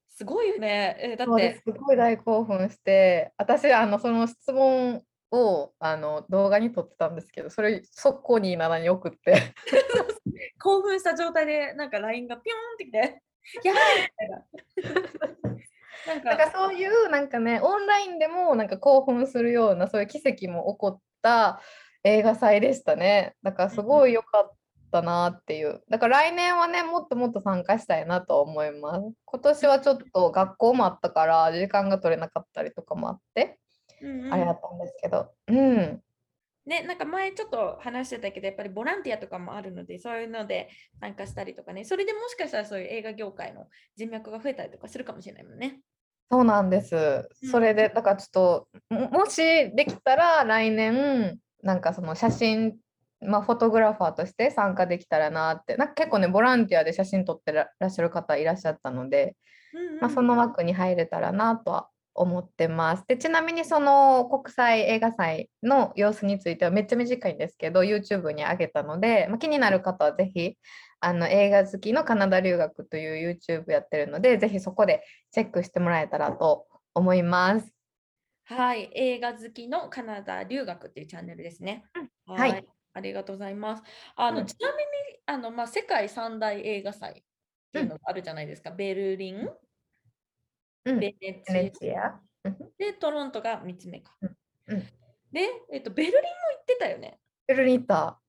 [0.07, 0.95] すごいよね。
[0.99, 1.71] えだって、す。
[1.71, 9.53] ごい大興奮して、私、あのその質問をあの動画に撮ってたんですけど、それ速攻に7に送って、
[10.63, 13.21] 興奮した状態で、なんか LINE がピョーンってきて、
[13.67, 15.54] やばいみたいな。
[16.23, 21.61] なんかそういうなんかね、オンラインでもなんか興奮するような、そういう奇跡も起こった
[22.03, 23.35] 映画祭でしたね。
[23.43, 24.51] だからすごい良かっ
[24.91, 25.81] たなっていう。
[25.89, 29.13] だから来年はね、もっともっと参加したいなと思います。
[29.25, 33.59] 今年はちょっと学校もあったから、時間が取れなかったりとかもあって、
[34.01, 36.01] うんうんあれだったんですけど、うん。
[36.65, 45.79] ね、なんか前ちょっと話してたけど、やっぱりボランティアとかもあるので、そういうので参加したりとかね、それでもしかしたらそういう映画業界の人脈が増えたりとかするかもしれないもんね。
[46.31, 46.95] そうなんです。
[46.95, 47.49] うん。
[47.49, 49.37] それで、だからちょっと、ももし
[49.75, 52.77] できたら来年、なんかその写真、
[53.21, 59.35] まあ、フォトグラファーとして参加できたらなって、なんか結構ね、ボランティアで写真撮ってららっしゃる方いらっしゃったので、
[59.73, 63.03] うんうんまあ、その枠に入れたらなとは思ってます。
[63.07, 70.57] で、ちなみにその国際映画祭の様子についてはめっちゃ短いんですけど、YouTube に上げたので、まあ、気になる方はぜひ、
[71.01, 77.71] あの映画好きのカナダ留学という YouTube やってるので、ぜひそこでチェックしてもらえたらと思います。
[78.45, 81.83] はい、映画好きのカナダ留学っていうチャンネルですね。
[82.27, 83.83] んはいありがとうございます。
[84.15, 84.85] あの、うんちなみに
[85.25, 87.13] あの、まあ、世界三大映画祭っ
[87.73, 88.71] ていうのがあるじゃないですか。
[88.71, 89.49] ベルリン、
[90.85, 92.19] うん、ベネチア。
[92.43, 94.15] うんで、トロントが3つ目か。
[94.21, 94.83] うん
[95.31, 97.19] で、えっと、ベルリンも行ってたよね。
[97.45, 98.21] ベルリン行った。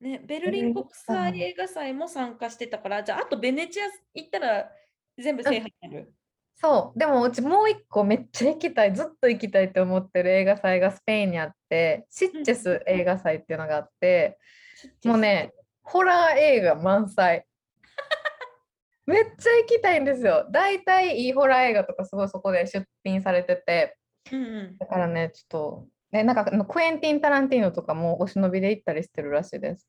[0.00, 4.70] ね、ベルリン国際映画祭も参加してたから、じゃあ、あとベネチア行ったら
[5.16, 6.12] 全部制覇になる。
[6.56, 14.38] そう、でもうちもう一個めっちゃ行きたい、ずっと行きたいって思ってる映画祭がスペインにあって、シッチェス映画祭っていうのがあって、
[15.04, 15.52] もうね、
[15.82, 17.46] ホラー映画満載。
[19.06, 20.46] めっちゃ行きたいんですよ。
[20.50, 23.96] 大体いいホラー映画とかすごいそこで出品されてて、
[24.30, 29.88] うんうん、だからね、ちょっと、ね、なんかあのクエンティン・タランティーノとかもお忍びで行ったりしてるらしいです。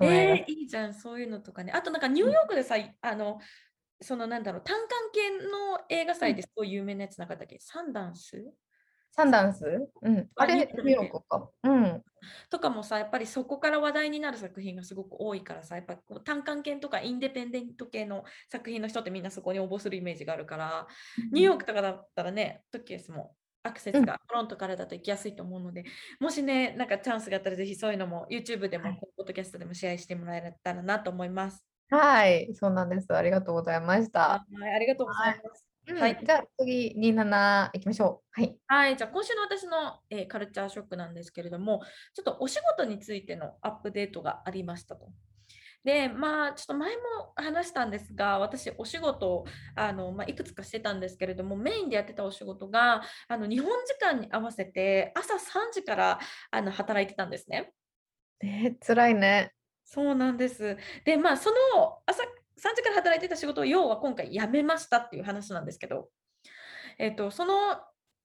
[0.00, 1.72] えー、いいじゃん、そういうのとかね。
[1.72, 3.38] あとなんかニューヨークでさ、あの、
[4.02, 7.56] そのなんだろう、単管系の映画祭ですごい有名なやつなかったっけ？
[7.60, 8.44] サンダンス？
[9.16, 9.64] サンダンス？
[10.02, 10.28] うん。
[10.36, 11.50] あれ、あニューヨークか。
[11.64, 12.02] うん。
[12.50, 20.86] とかもさ、やっぱりそこから話題になる作品がすごく多いからさ、やっぱこう単管系とかインデペンデント系の作品の人ってみんなそこに応募するイメージがあるから、
[21.32, 25.84] ニューヨークとかだったらね、トキエスもアクセスがトロントからだと行きやすいと思うので、
[26.20, 31.64] もしね、なんかチャンスがあったらぜひそういうのも YouTube でも、はいポッドキャストでもシェアしてもらえたらなと思います。
[31.88, 33.14] はい、そうなんです。
[33.14, 34.20] ありがとうございました。
[34.20, 35.64] はい、ありがとうございます。
[35.88, 38.40] うんはいじゃあ次、27いきましょう。
[38.40, 38.58] はい。
[38.66, 41.82] はい、じゃあ今週の私の、えーカルチャーショックなんですけれども、
[42.14, 45.06] ちょっとお仕事についてのアップデートがありましたと。
[45.84, 47.02] で、まあ、ちょっと前も
[47.36, 49.44] 話したんですが、私、お仕事を
[49.76, 56.18] あの、まあ、いくつかしてたんですけれども、メインでやってたお仕事が、あの日本時間に合わせて朝3時から
[56.50, 57.72] あの働いてたんですね。
[58.40, 59.52] ね、辛いね。
[59.84, 60.76] そうなんです。
[61.04, 62.24] で、まあ、その朝
[62.58, 66.08] 3時から働いてた仕事を要は今回辞めましたっていう話なんですけど、
[66.98, 67.54] えっと、その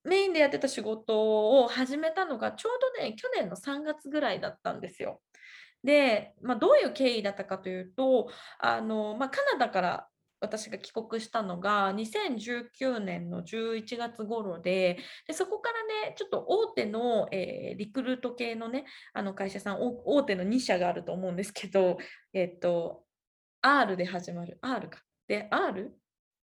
[0.04, 5.22] メインでやってた仕事を始めたのがちょうどね、去年の3月ぐらいだったんですよ。
[5.84, 8.30] で、まあ、どういう経緯だったかというと、
[8.60, 10.08] あの、まあ、カナダから
[10.40, 21.98] 私が帰国したのが2019年の11月頃で、でそこからね、ちょっと大手の、えーリクルート系のね、あの会社さん、大手の2社があると思うんですけど、
[22.34, 23.04] えっと、
[23.62, 25.00] R で始まる、R か。
[25.28, 25.92] で、R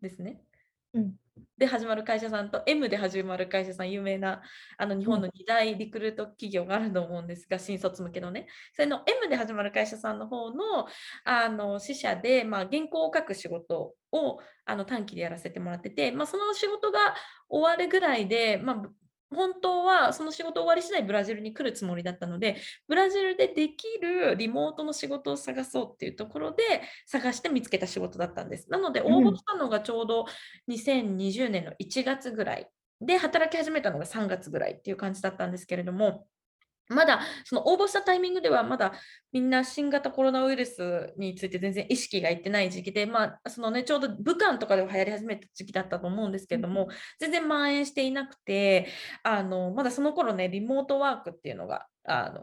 [0.00, 0.42] ですね。
[0.94, 1.14] うん。
[1.58, 4.42] で始まる会社さんと M で始まる会社さん、有名な
[4.76, 10.86] あの日本の2大リクルート企業があると思うんですが、新卒向けのね、それの M で始まる会社さんの方の
[11.24, 17.14] あの支社で、まあ、原稿を書く仕事をあの短期でやらせてもらってて、まあ、その仕事が
[17.48, 18.82] 終わるぐらいで、まあ、
[19.34, 22.56] 本当はその仕事終わり次第ブラジルに来るつもりだったので、
[22.88, 26.62] ブラジルでできるリモートの仕事を探そうっていうところで
[27.06, 28.70] 探して見つけた仕事だったんです。
[28.70, 30.26] なので応募したのがちょうど
[30.68, 32.68] 2020年の1月ぐらい
[33.00, 36.26] で、働き始めたのが3月ぐらいっていう感じだったんですけれども、
[36.88, 38.92] まだその応募したタイミングではまだ
[39.32, 48.88] みんな新型コロナウイルスについて全然意識がいってない時期で、まあそのね、ちょうど武漢とかで流行り始めた時期だったと思うんですけれども、全然蔓延していなくて、
[49.22, 52.42] あのまだその頃ね、リモートワークっていうのが、あの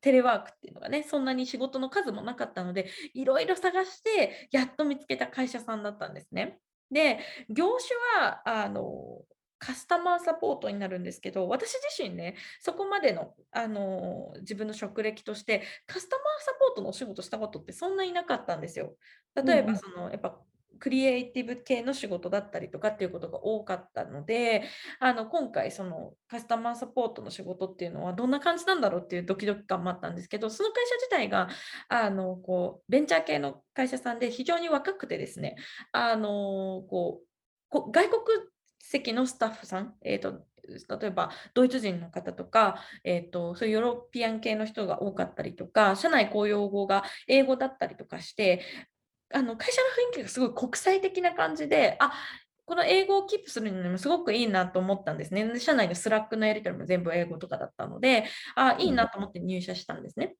[0.00, 6.58] テレワークっていうのがね、そんなに仕事の数もなかったので、いろいろ探して、やっと見つけた会社さんだったんですね。
[6.90, 7.18] で、
[7.48, 9.22] 業種は、あの、
[9.58, 18.96] カスタマーサポートになるんですけど、私自身ね、そこまでの、あの、自分の職歴として、カスタマーサポートのお仕事したことってそんなになかったんですよ。
[19.34, 20.38] 例えば、うんうんその、やっぱ、
[20.78, 24.64] クリエイティブ系の仕事だったりとかっていうことが多かったので、
[25.00, 31.48] あの今回そのカスタマーサポートの仕事っていうのはどんな感じなんだろうっていうドキドキ感もあったんですけどその会社自体が
[31.88, 35.56] あのこうベンチャー系の会社さんで非常に若くてですね
[35.92, 37.26] あのこう
[37.70, 38.20] こ外国
[38.78, 48.60] 籍のスタッフさん、えーと例えばドイツ人の方とか、えー、とそういうヨーロピアン系の人が多かったりとか社内公用語が英語だったりとかして
[49.32, 52.12] あの会社の雰囲気がすごい国際的な感じであ
[52.68, 55.42] この英語をキープするのにもすごくいいなと思ったんですね。
[55.46, 58.26] で社内の Slack のやり取りも全部英語とかだったので、
[58.56, 60.36] あいいなと思って入社したんですね。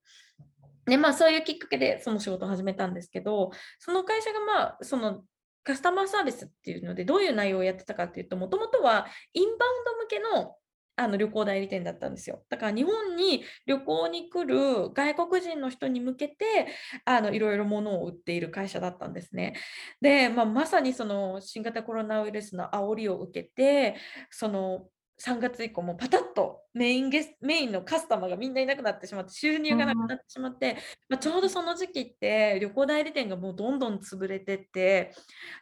[0.84, 5.22] で、まあそういうきっかけでその仕事を始めたんですけど、その会社がまあその
[5.65, 10.55] カスタマーサービスっていうのでどういう内容をやってたかっていうと、もともとはインバウンド向けの
[10.99, 12.43] あの旅行代理店だったんですよ。
[12.49, 16.67] だから日本に旅行に来る外国人の人に向けて
[17.05, 19.55] あのいろいろ物を売っている会社だったんですね。
[20.01, 23.95] で、まあ、まさにその新型コロナウイルスの煽りを受けて
[24.31, 24.89] その
[25.25, 30.77] 3月以降もパタッとメインゲスメインのカスタマーがみんないなくなってしまって収入がなくなってしまって、
[31.09, 35.12] まあ、ちょうどその時期って旅行代理店がもうどんどん潰れてって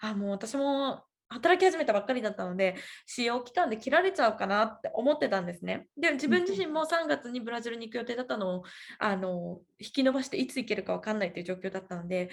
[0.00, 2.76] あもう私も働き始めたばっかりだったので
[3.06, 5.88] 使用期間で切られちゃうかなって思ってたんですね。
[5.96, 8.62] で自分自身も3月にブラジルに行く予定だったのを
[8.98, 12.30] あの引き延ばしていつ行けるか分かんないという状況だったので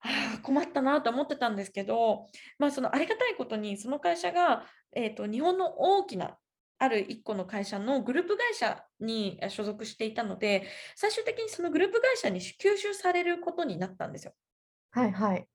[0.00, 2.26] あー困ったなと思ってたんですけど、
[2.58, 6.36] まあ、そのありがたいことにその会社が、えー、と日本の大きな
[6.78, 10.66] ある1個の会社のグループ会社にえ所属していたので
[10.96, 14.34] 最終的にそのグループ会社に吸収されることになったんですよ。
[14.90, 15.46] はいはい。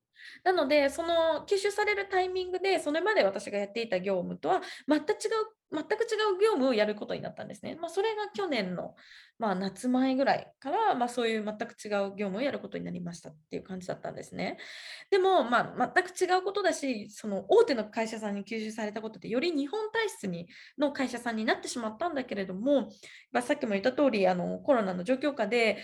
[0.44, 5.18] なので、その吸収されるタイミングで、それまで私がやっていた業務とは全く違う、
[5.72, 7.76] 全く違う業務をやることになったんですね。
[7.80, 8.94] まあ、それが去年の、
[9.38, 14.58] まあ、夏前ぐらいから、まあ、そういう全く違う業務をやることになりましたっていう感じだったんですね。
[15.10, 22.88] でも、まあ、全く違うことだし、その大手の会社さんに吸収されたことで、より日本体質にの会社さんになってしまったんだけれども、
[23.30, 25.78] まあ、さっきも言った通り、あのコロナの状況下で、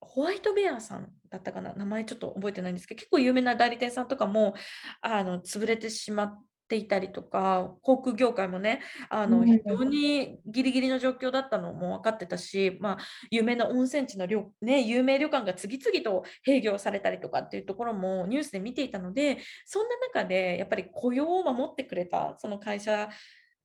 [0.00, 4.54] ホワイトベアさんだったかな、名前ちょっと覚えてないんですけど、結構有名な代理店さんとかも
[5.00, 12.98] あの潰れてしまっていたりとか、航空業界もね、あのうん非常にギリギリの状況だったのも分かってたし、まあ、
[13.30, 23.08] 有名な温泉地の旅、ね、有名旅館が次々と閉業されたりとかっていうところもニュースで見ていたので、そんな中でやっぱり雇用を守ってくれたその会社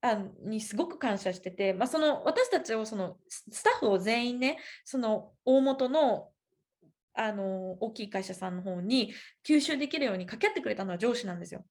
[0.02, 6.30] あにすごく感謝してて、まあ、その私たちをそのススタッフを全員ねその大元の
[7.14, 9.14] あの大きい会社さんの方に
[9.48, 11.66] 吸収できるように掛け合ってくれたのは上司なんですよ。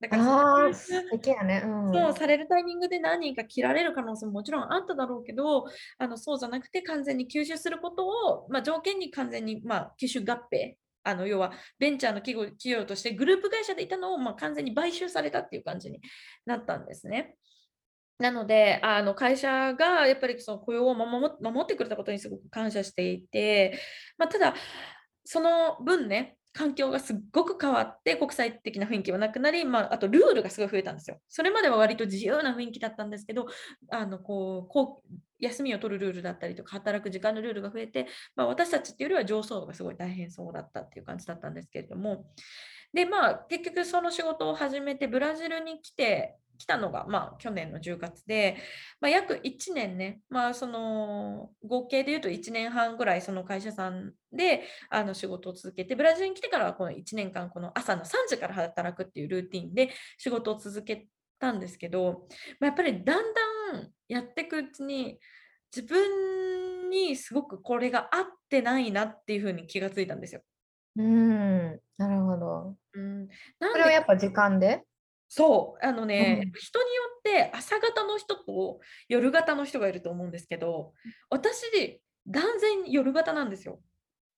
[0.00, 1.62] だからそういう素敵やね。
[1.64, 1.92] うん。
[1.92, 5.66] そうされるタイミングで何人か切られる可能性ももちろんあっただろうけど
[5.98, 16.00] あのそうじゃなくて完全に吸収することを、まあ、条件に完全に、まあ、吸収合併あの要はベンチャーの企業としてグループ会社でいたのを、まあ、完全に買収されたっていう感じに
[16.46, 17.36] なったんですね。
[18.18, 23.80] なので、あの会社がやっぱりその雇用を守守ってくれたことにすごく感謝していて、
[24.18, 24.54] まあ、ただ、
[25.24, 31.20] その分ね、環境がすっごく変わって、国際的な雰囲気はなくなり、まあ、あとルールがすごい増えたんですよ。
[31.28, 33.46] それまでは割と自由な雰囲気だったんですけど、
[33.90, 42.26] あのこうこう休みを取るルールだったりとか、働く時間のルールが増えて、まあ、私たちっていうよりは上層部がすごい大変そうだったっていう感じだったんですけれども、
[42.92, 48.58] で、まあ、結局その仕事を始めて、ブラジルに来て、来たのが、まあ、去年の10月で、
[49.00, 61.08] まあ、約1年ね、まあ、その合計で言うと1年半ぐらいその会社さんであの仕事を続けて、ブラジルに来てからはこの1年間、この朝の3時から働くっていうルーティンで仕事を続け
[61.38, 62.26] たんですけど、
[62.60, 63.34] まあ、やっぱりだん
[63.72, 65.18] だんやっていくうちに、
[65.74, 70.42] 自分にすごくこれが合ってないなっていうふうに気がついたんですよ。
[70.96, 72.76] うん、なるほど。
[72.94, 73.28] うん、
[73.60, 74.82] それはやっぱ時間で？
[75.32, 76.52] そう、あのね、うん。
[76.58, 80.92] 人によって朝型の人と夜型の人がいると思うんですけど、
[81.30, 83.80] 私、断然夜型なんですよ。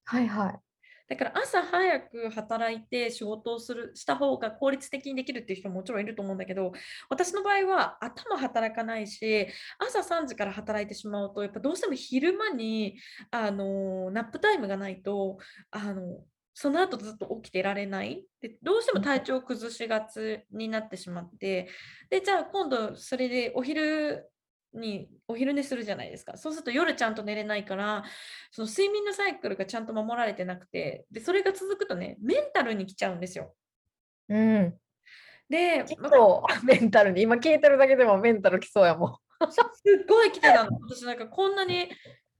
[0.04, 0.60] はいはい。
[1.08, 6.72] だから朝早く働いて仕事をするした方が効率的にできるっていう人ももちろんいると思うんだけど、
[7.08, 9.46] 私の場合は頭働かないし、
[9.78, 12.98] 朝3時から働いてしまうと、やっぱどうしても昼間に
[13.30, 15.38] あのナップタイムがないと、
[15.70, 16.24] あの
[16.54, 18.24] その後ずっと起きてられない？
[18.40, 21.68] で、どうしても体調を崩しがちになってしまって、
[22.10, 24.28] で、じゃあ今度それでお昼
[24.74, 26.36] にお昼寝するじゃないですか。
[26.36, 28.04] そうすると夜ちゃんと寝れないから、
[28.50, 33.54] その睡眠のサイクルがちゃんと守られてなくて、で、それが続くとね、メンタルに来ちゃうんですよ。
[34.28, 34.74] うん。
[35.48, 39.16] で、結ま構 メンタルに、今聞いてるだけでもメンタルきそうやもん。
[39.50, 40.78] すっごい来てたの。
[40.88, 41.90] 私なんかこんなに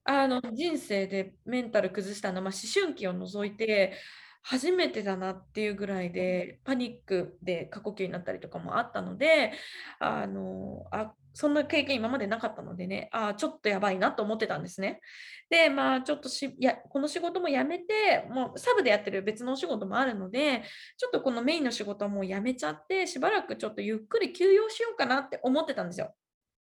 [0.04, 3.94] あの人生でメンタル崩したのは、まあ、思春期を除いて
[4.42, 9.52] 初めてだなっていうぐらいでパニックで過呼吸になったりとかもあったので
[10.00, 15.00] あのあそんな経験今までなかったのでねあちょっとやばいなと思ってたんですね。
[15.48, 20.64] でまあちょっとしやこの仕事もやめてもうサブでやってる別のお仕事もあるので
[20.98, 26.14] ちょっとこのメインの仕事もうやめちゃってしばらくちょっとゆっくり休養しようかなって思ってたんですよ。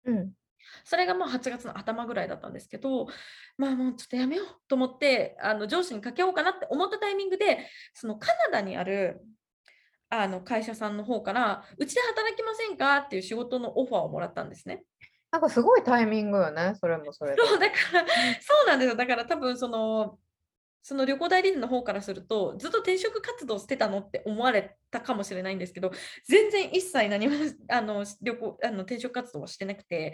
[0.05, 0.31] うん。
[0.83, 3.07] それがもう8月の頭ぐらいだったんですけど、
[3.57, 9.21] まあもうちょっとやめようと思って、あの上司にかけようかなって思ったタイミングで、そのカナダにある
[10.09, 12.97] あの会社さんの方から、うちで働きませんか？
[12.97, 14.83] っていう仕事のオファーをもらったんですね。
[15.31, 17.41] なんかすごいタイミングよね、それもそれで。
[17.43, 18.05] そうだから
[18.39, 18.95] そうなんですよ。
[18.95, 20.17] だから多分その
[20.87, 25.91] その旅行代理店の方からすると、ずっと転職活動してたのって思われたかもしれないんですけど、
[26.27, 27.33] 全然一切何も
[27.69, 30.13] あの旅行あの転職活動はしてなくて、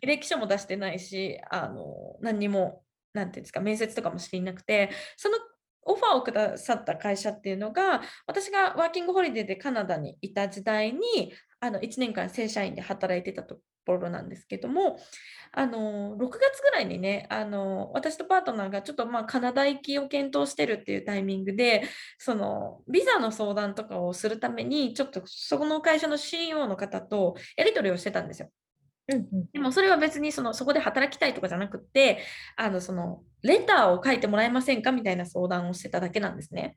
[0.00, 5.38] 履歴書も出してないし、あの何にも、なんていうんですか、面接とかもしていなくて、その
[5.86, 14.98] オファーをくださった会社っていうのが、私がワーキングホリデーでカナダにいた時代に、あの1年間正社員で働いてたところなんですけども、
[15.52, 21.82] あの6月ぐらいにね、あの私とパートナーがちょっとまあカナダ行きを検討してるっていうタイミングで、
[22.18, 28.48] そのビザの相談とかをするために、ちょっとそこの会社の CEO の方とやり取りをしてたんですよ。
[29.08, 32.18] うんうん、でもそれは別にそのそこで働きたいとかじゃなくて、
[32.56, 36.76] あのそのレターを書いてもらえませんかみたいな相談をしてただけなんですね。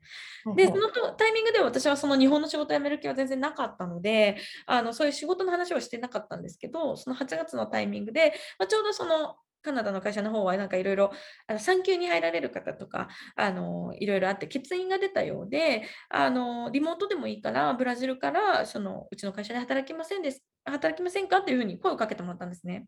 [0.56, 11.10] で、そのタイミングで私はその日本の仕事を辞める気は全然なかったので、あのそういう仕事の話はしてなかったんですけど、その8月のタイミングで、まあ、ちょうどそのカナダの会社の方はなんかいろいろ
[11.58, 21.38] 産休に入られる方とかあのいろいろあって欠員が出たようであのリモートでもいいからブラジルからそのうちの会社で働きませんです働きませんか？
[21.38, 22.86] っていうふうに声をかけてもらったんですね。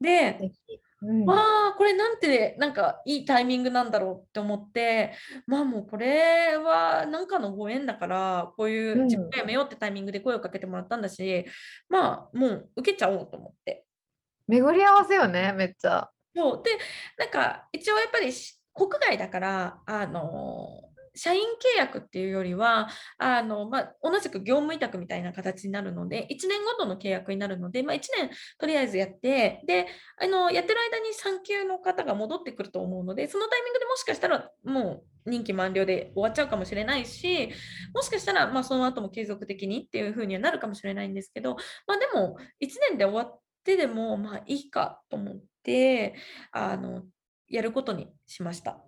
[0.00, 0.50] で、
[1.02, 5.12] うん、わあこれなんてなんかいいタイミングなんだろうって思って
[5.46, 11.44] まあもうこれは何かのご縁だからこういう自分がやめようってタイミングで声をかけてもらったんだし、
[11.88, 13.84] まあもう受けちゃおうと思って
[14.48, 16.10] 巡り合わせよねめっちゃ。
[16.34, 16.72] そうで
[17.16, 18.32] なんか一応やっぱり
[18.74, 20.80] 国外だからあの
[21.14, 22.88] 社員契約っていうよりは
[23.18, 29.86] あの、まあ、同じく業務委託みたいな形になるので1年ごとの契約になるので、まあ、1年とりあえずやってで
[30.20, 37.50] あのやってる間に産休の方が戻ってくると思うのでそのタイミングでもしかしたらもう任期満了で終わっちゃうかもしれないし
[37.94, 41.56] もしかしたらまあその後も継続的にっていう風にはなるかもしれないんですけど、
[41.86, 46.14] まあ、でも1年で終わってでもまあいいかと思って
[46.52, 47.04] あの
[47.48, 48.84] やることにしました。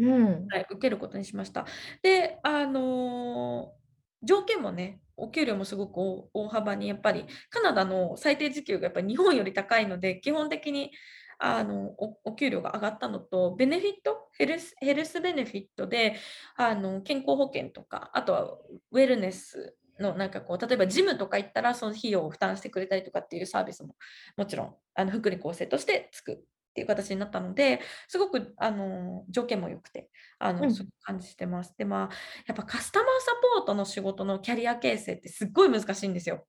[0.00, 0.46] うん。
[0.48, 1.66] はい、受けることにしました。
[2.02, 3.74] で、あの、
[4.22, 5.98] 条件もね、お給料もすごく
[6.32, 10.90] 大幅にやっぱりカナダの最低時給がやっぱり日本より高いので、基本的に
[11.38, 11.94] あの
[12.24, 14.28] お給料が上がったのと、ベネフィット？
[14.38, 16.16] ヘルスヘルスベネフィットで
[16.56, 18.58] あの健康保険とかあとは
[18.90, 23.96] ウェルネスのなんかこう例えばジムとか行ったらその費用を負担してくれたりとかっていうサービスも
[24.38, 30.08] もちろんあの福利厚生としてつくっていう形になったのですごくあの条件も良くて
[30.38, 31.74] あの、うんすごく感じてます。
[31.76, 32.14] でまあ
[32.46, 36.46] やっぱカスタマーサポートの仕事のキャリア形成ってすっごい難しいんですよ。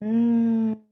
[0.00, 0.08] うー
[0.72, 0.82] ん。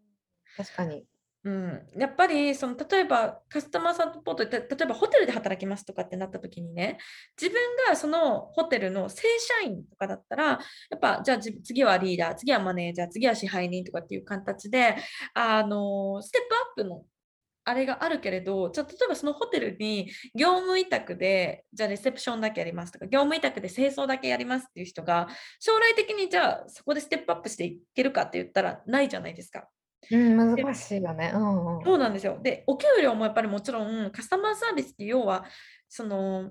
[0.57, 1.05] 確かに。
[1.43, 6.99] うん、やっぱりその例えばカスタマーサポートで例えばホテルで働きますとかってなった時にね
[7.41, 9.23] 自分がそのホテルの正
[9.63, 10.59] 社員とかだったらや
[10.97, 14.97] っぱじゃあじ次はリーダー次はマネージャー次は支配人とかっていう形で
[15.33, 17.05] あのステップアップの
[17.65, 29.69] あれがあるけれどじゃあ例えばそのホテルに業務委託でじゃあレセプションだけやりますとか業務委託で清掃だけやりますっていう人が将来的にじゃあそこでステップアップしていけるかって言ったらないじゃないですか。
[30.11, 31.31] うん、難しいよね。
[31.35, 31.85] うんうん。
[31.85, 32.39] そうなんですよ。
[32.43, 35.45] で、お給料もやっぱりもちろんカスタマーサービスって要は
[35.89, 36.51] その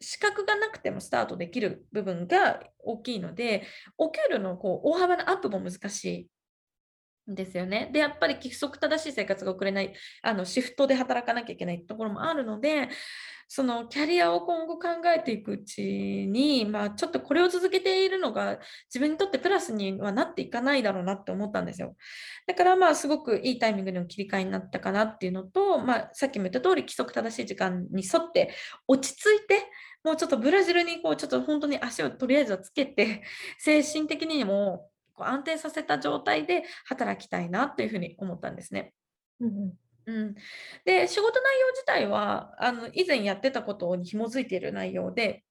[0.00, 3.62] 資格がなくてもスタートできる部分が大きいので、
[3.96, 6.26] お給料のこう大幅なアップも難しいん
[7.26, 7.90] ですよね。
[7.92, 12.88] で、やっぱり規則正しい生活が送れない、あのシフトで働かなきゃいけないところもあるので、
[13.48, 18.58] そのキャリアを今後考えていくうちに、まあ、ちょっとこれを続けているのが
[18.88, 21.96] 自分にとってプラスにはなっていかないだろうなって思ったんですよ。
[22.46, 28.50] だからまあすごくいいタイミングでの切り替えになったかなっていうのと、まあ、さっきも言った通り規則正しい時間に沿って
[28.88, 29.62] 落ち着いて
[30.02, 33.22] もうちょっとブラジルにこうちょっと本当に足をとりあえずはつけて
[33.58, 38.94] 精神的にもこう安定させた状態で働きたいなというふうに思ったんですね。
[39.40, 39.72] うんうん
[40.06, 40.34] うん、
[40.84, 45.42] で仕事内容自体はあの以前やってたことに紐づいている内容で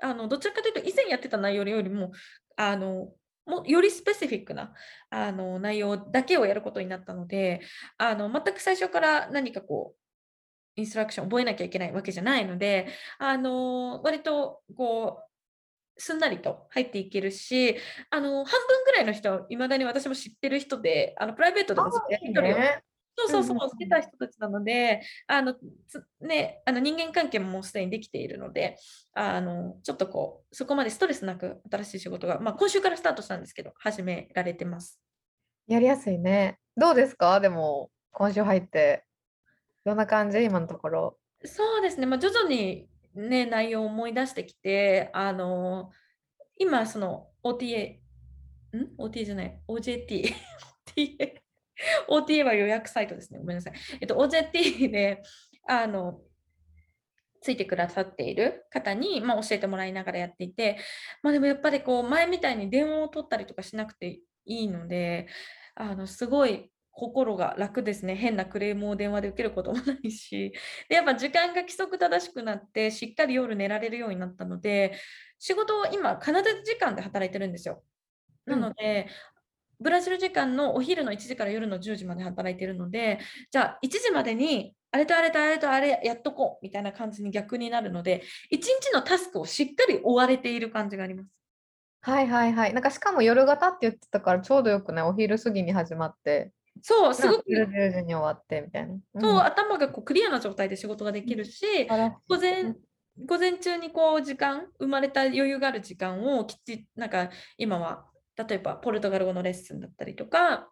[0.00, 2.10] あのどちらかというと以前やってた内容よりも
[2.56, 3.12] あの
[3.46, 4.72] もよりスペシフィックな
[5.10, 7.60] あの内容だけをやることになったので
[7.96, 12.88] あの全く最初から何かこうインストラクション覚えなきゃいけないわけじゃないので
[13.18, 15.31] あの割とこう
[15.96, 17.76] すんなりと入っていけるし
[18.10, 22.82] あの半分ぐらいの人はいまだに私も知ってる人であのプライベートでもずっとやり取りをね。
[23.14, 25.54] そうそうそう、してた人たちなので、あの
[25.86, 28.78] つね、あの人間関係ももうすでにできているので、
[29.12, 34.98] あのちょっとこう、そこまでストレスなく新しい仕事が、まあ、今週からスタートしたんですけど、始められてます。
[35.68, 36.58] やりやすいね。
[36.74, 37.38] どうですか？
[37.38, 39.04] でも、今週入って。
[39.84, 40.42] どんな感じ？
[40.42, 41.18] 今のところ。
[41.44, 45.90] そうですね、まあ、徐々に、ね、内容を思い出してきて、あの
[46.58, 47.98] 今、その OTA、
[48.74, 50.34] ん ?OTA じゃない、OJT。
[50.96, 51.42] OTA
[52.08, 53.38] OTA は予約サイトですね。
[53.38, 53.74] ごめんなさい。
[54.00, 55.22] えっと、OJT で、
[55.66, 56.20] あの、
[57.40, 60.78] ついてくださっている方に、まあ、教えてもらいながらやっていて、
[61.22, 65.26] まあ、でもやっぱりこう前みたいに電話を取ったりとかしなくていいので、
[65.74, 68.14] あのすごい心が楽ですね。
[68.14, 70.52] 変なクレームを電話で受けることもないし、
[70.88, 74.92] でやっぱ時間が規則正しくなって、しっかり夜寝られるようになったので、
[75.38, 77.82] 仕事を今、カナダ時間で働いてるんですよ。
[78.46, 79.08] なので、
[79.80, 83.18] ブラジル時間のお昼の1時から夜の10時まで働いているので、
[83.50, 91.28] じゃあ1時までにあれとあれとあれとあれやっとこうみたいな感じに逆になるので、1日のタスクをしっかり追われている感じがあります。
[92.02, 92.74] はいはいはい。
[92.74, 98.94] なんかしかも夜型って言ってたからちょうどよくね、お昼過ぎに始まって、そう、すごく、夜10時に終わってみたいな。
[99.20, 99.38] そう、ん。
[99.42, 101.64] 頭がこうクリアな状態で仕事ができるし、
[102.28, 102.74] 午前
[103.18, 108.06] 午前中にこう時間生まれた余裕がある時間をきっちりなんか今は
[108.36, 110.70] 例えばポルトガル語のレッスンだったりとか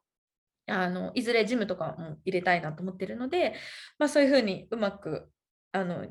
[0.67, 3.55] あのいずれジムとかも入れたいなと思ってるので、
[3.99, 5.29] まあ、そういうふうにうまく
[5.73, 6.07] あの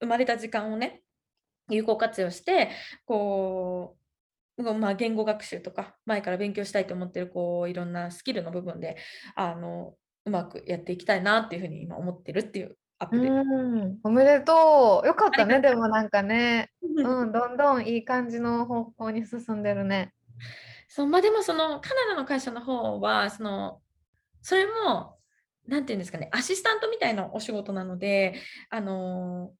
[0.00, 1.02] 生まれた時間をね
[1.70, 2.70] 有効活用して
[3.06, 3.99] こう
[4.62, 8.96] まあ、言語学習とか前から勉強したいと思ってるこういろんなスキルの部分で
[9.34, 9.94] あの
[10.24, 13.28] うまくやっていきたいなっていうふうに今思ってるっていうアップで。
[13.28, 15.06] うん、おめでとう。
[15.06, 20.12] よかったね、でもなんかね、うんうん、どんどんいい感じの方向に進んでるね。
[20.88, 23.80] そうまあでもそのカナダの会社の方はその
[24.42, 25.16] それも
[25.68, 28.34] なんていうんですかねアシスタントみたいなお仕事なので
[28.70, 29.52] あの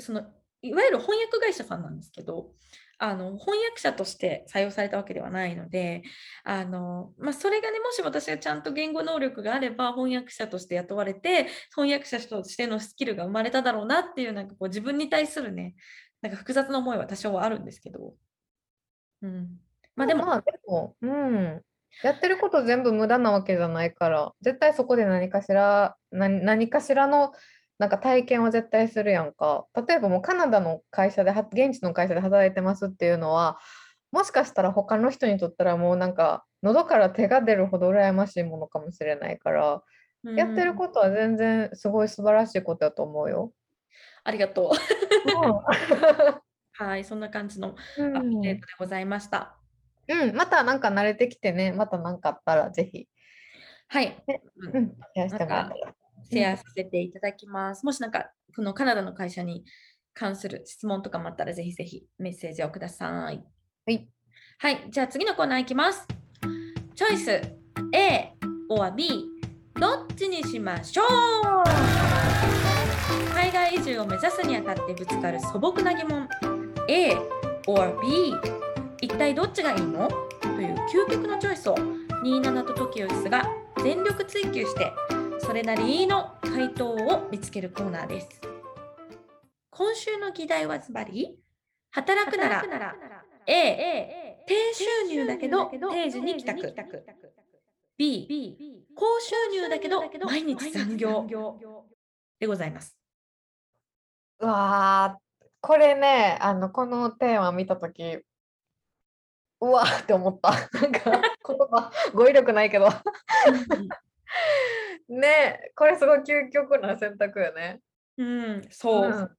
[0.00, 0.22] その
[0.60, 2.50] いわゆる翻訳会社さんなんですけど
[2.98, 6.02] あの翻訳者として採用されたわけではないので
[6.44, 15.74] あの、まあ、それがねもし私がちゃんと言語能力があれば翻訳者として雇われて翻訳者としてのスキルが生まれただろうなっていうなんかこう自分に対するね
[16.22, 18.14] なんか複雑な思いは多少はあるんですけど、
[19.22, 19.48] うん、
[19.94, 21.62] まあでもあでも、うん、
[22.02, 27.32] やってること全部無駄なわけじゃないから、絶対そこで何かしら、何何かしらの
[27.78, 29.66] なんか体験は絶対するやんか。
[29.86, 33.58] 例えばもうカナダの会社では、現地の会社で働いてますっていうのは、
[34.10, 39.82] もしかしたら他の人にとったらもうなんか喉から手が出るほど羨ましいものかもしれないから、
[40.36, 43.52] やってることは全然すごい素晴らしいことだと思うよ。
[44.24, 44.72] ありがとう。
[44.72, 44.72] う
[46.72, 47.74] はい、そんな感じのんア
[48.20, 49.56] ップデートでございました。
[50.08, 53.08] うん、またなんか慣れてきてね、また何かあったらぜひ、
[53.88, 54.24] はい、
[54.56, 55.94] ううんん、シェアしてもらったら。
[56.30, 57.84] シェアさせていただきます。
[57.84, 59.64] もしなんか、このカナダの会社に
[60.14, 63.44] 関する質問とかもあったら、ぜひぜひメッセージをください。
[63.86, 64.08] はい。
[64.58, 66.06] はい、じゃあ次のコーナーいきます。
[66.94, 67.40] チョイス。
[67.92, 68.32] A
[68.68, 69.24] or B
[69.74, 71.04] どっちにしましょう。
[73.32, 76.28] 海外移住を目指すにあたってぶつかる素朴な疑問。
[76.88, 77.14] A
[77.66, 78.34] or B
[79.00, 80.08] 一体どっちがいいの？
[80.40, 81.76] という究極のチョイスを。
[82.24, 83.44] 27と TOKIO ですが
[83.84, 84.92] 全力追求して
[85.48, 88.28] それなりの回答を見つけるコーナーです。
[89.70, 91.38] 今週の議題はズバリ
[91.90, 92.62] 働くなら
[93.46, 96.74] A 低収入だけど定時に帰宅
[97.96, 101.26] B 高収入だけど毎日残業
[102.38, 102.94] でございます。
[104.40, 108.04] うわー、これね、あの、このテーマ見たとき、
[109.62, 110.50] うわーって思った。
[110.50, 110.56] な
[110.88, 111.22] んか、言
[111.70, 112.90] 葉、語彙力ないけど。
[115.08, 117.80] ね、これすごい究極な選択よね。
[118.16, 119.38] うん、そう、うん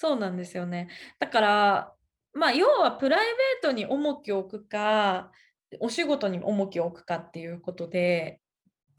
[0.00, 0.88] そうなんですよね。
[1.18, 1.94] だから、
[2.32, 3.26] まあ、要はプライ
[3.62, 5.30] ベートに重きを置くか、
[5.78, 8.40] お仕事に重きを置くかっていうことで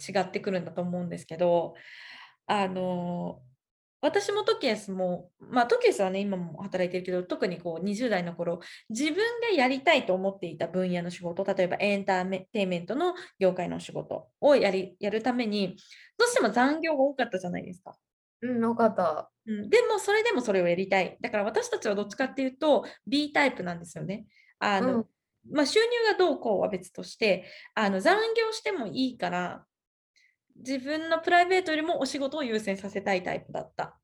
[0.07, 1.73] 違ってくるんだと思うんですけど、
[2.45, 3.41] あの、
[4.01, 15.77] 私もトキエスも、まあ、トキエスはね、今も働いてるけど、特にこう20代の頃、自分がやりたいと思っていた分野の仕事、例えばエンターテインメントの業界の仕事をやりやるために、
[16.17, 17.95] どうしても残業が多かったじゃないですか。
[18.41, 19.31] うん、よかった。
[19.45, 21.17] うん、でもそれでもそれをやりたい。
[21.21, 24.25] だから私たちはどっちかっていうと B タイプなんですよね。
[24.59, 25.05] あの、うん
[25.49, 29.65] まあ、収入がどうこうは別としてあの残業してもいいから
[30.57, 33.97] 自分のプライベートよりもお仕事を優先させたいタイプだった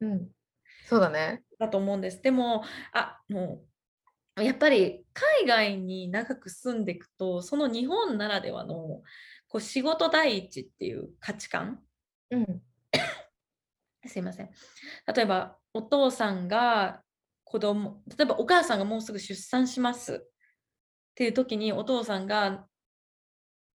[0.00, 0.28] うん。
[0.86, 1.42] そうだね。
[1.58, 2.22] だと思うんです。
[2.22, 3.62] でもあも
[4.36, 9.02] うやっぱり海外に長く住んでいくとその日本ならではの
[9.48, 11.80] こう仕事第一っていう価値観
[12.30, 12.62] うん。
[14.06, 14.50] すいません。
[15.14, 17.02] 例えば、お父さんが
[17.44, 20.28] 子供、例えばお母さんがもうすぐ出産しますっ
[21.14, 22.66] ていう時に、お父さんが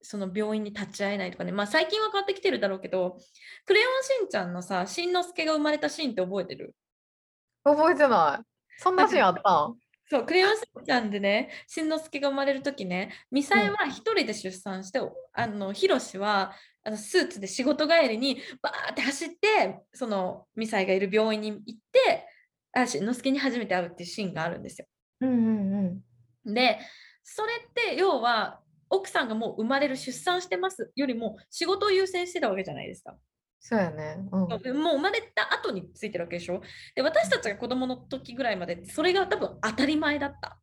[0.03, 3.18] その病院に立ち会えないとかね、まあ最近は変わってきてるだろうけど、
[3.64, 6.74] クレヨンしんちゃんのさ、しんのすけが生まれたシーンって覚えてる？
[7.64, 8.44] 覚えてない。
[8.78, 9.76] そんなシーンあったん？
[10.11, 15.00] そう、クレヨンしんちゃんでね、しんのすけが生まれる時ね、ミサイは一人で出産して、
[15.32, 16.53] あの、ひろしは
[16.84, 22.26] あのスーツで仕事帰りにバーって走って、そのミサイがいる病院に行って、
[22.74, 24.86] あしんのすけに初めて会うっていうシーンがあるんですよ。
[25.20, 26.03] うんうん
[26.46, 26.55] うん。
[26.55, 26.78] で、
[27.22, 28.61] それって要は、
[28.93, 33.16] 奥さんがもう生まれる出産してますよりも仕事を優先してたわけじゃないですか。
[33.59, 34.18] そうやね。
[34.30, 34.62] うん。
[34.62, 36.61] でもう生まれた後についてるわけでしょ。
[36.95, 40.61] で、私たちが子供の時ぐらいまでそれが多分当たり前だった。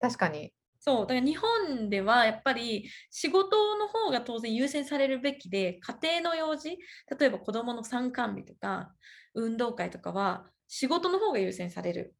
[0.00, 0.52] 確かに。
[0.80, 6.70] そう、だから日本ではやっぱり仕事の方が当然優先されるべきで、家庭の用事、
[7.18, 8.94] 例えば子供の参観日とか
[9.34, 12.14] 運動会とかは仕事の方が優先される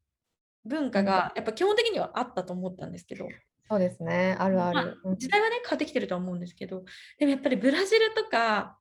[0.65, 3.27] 文化がやっぱ基本的にはあったと思ったんですけど、
[3.69, 4.35] そうですね。
[4.39, 4.99] あるあまる。
[5.03, 6.83] うん時代はね変わってきてるとは思うんですけど、
[7.19, 8.77] でもやっぱりブラジルとか、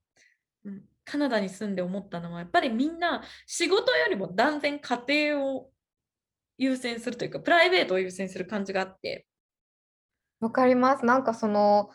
[0.64, 5.70] うんカナダに住んで思ったのはやっぱりみんな仕事よりも断然家庭を
[6.58, 9.26] 優先するというかプライベートを優先する感じがあって、
[10.38, 11.06] わかります。
[11.06, 11.88] なんかその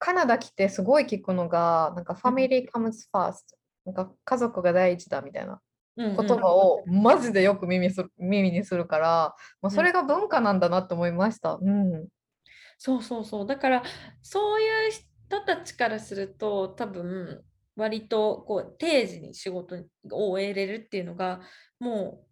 [0.00, 3.44] カナダ来てすごい聞くのが、なんかファミリー comes first。
[3.84, 5.60] なんか家族が第一だみたいな
[5.96, 11.60] 言言葉をマジでよく耳する耳にするから、もうそれが文化なんだなって思いました。
[11.62, 12.08] うん。
[12.78, 13.46] そうそうそう。
[13.46, 13.82] だから、
[14.22, 17.44] そういう人たちからすると、多分、
[17.76, 19.76] 割とこう定時に仕事
[20.10, 21.40] を終えれるっていうのが、
[21.78, 22.26] も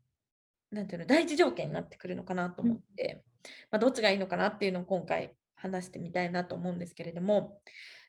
[0.72, 3.24] う、なんていうの、第一条件になってくるのかなと思って、
[3.70, 7.60] まあ、どっちがいいのかなっていうのを今回話してみたいなと思うんですけれども、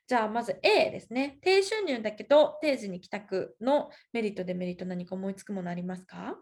[0.08, 1.38] じゃあまず A ですね。
[1.42, 6.38] 低収入だけど定時に帰宅のメリット、デメリット何か思いつくものありますか？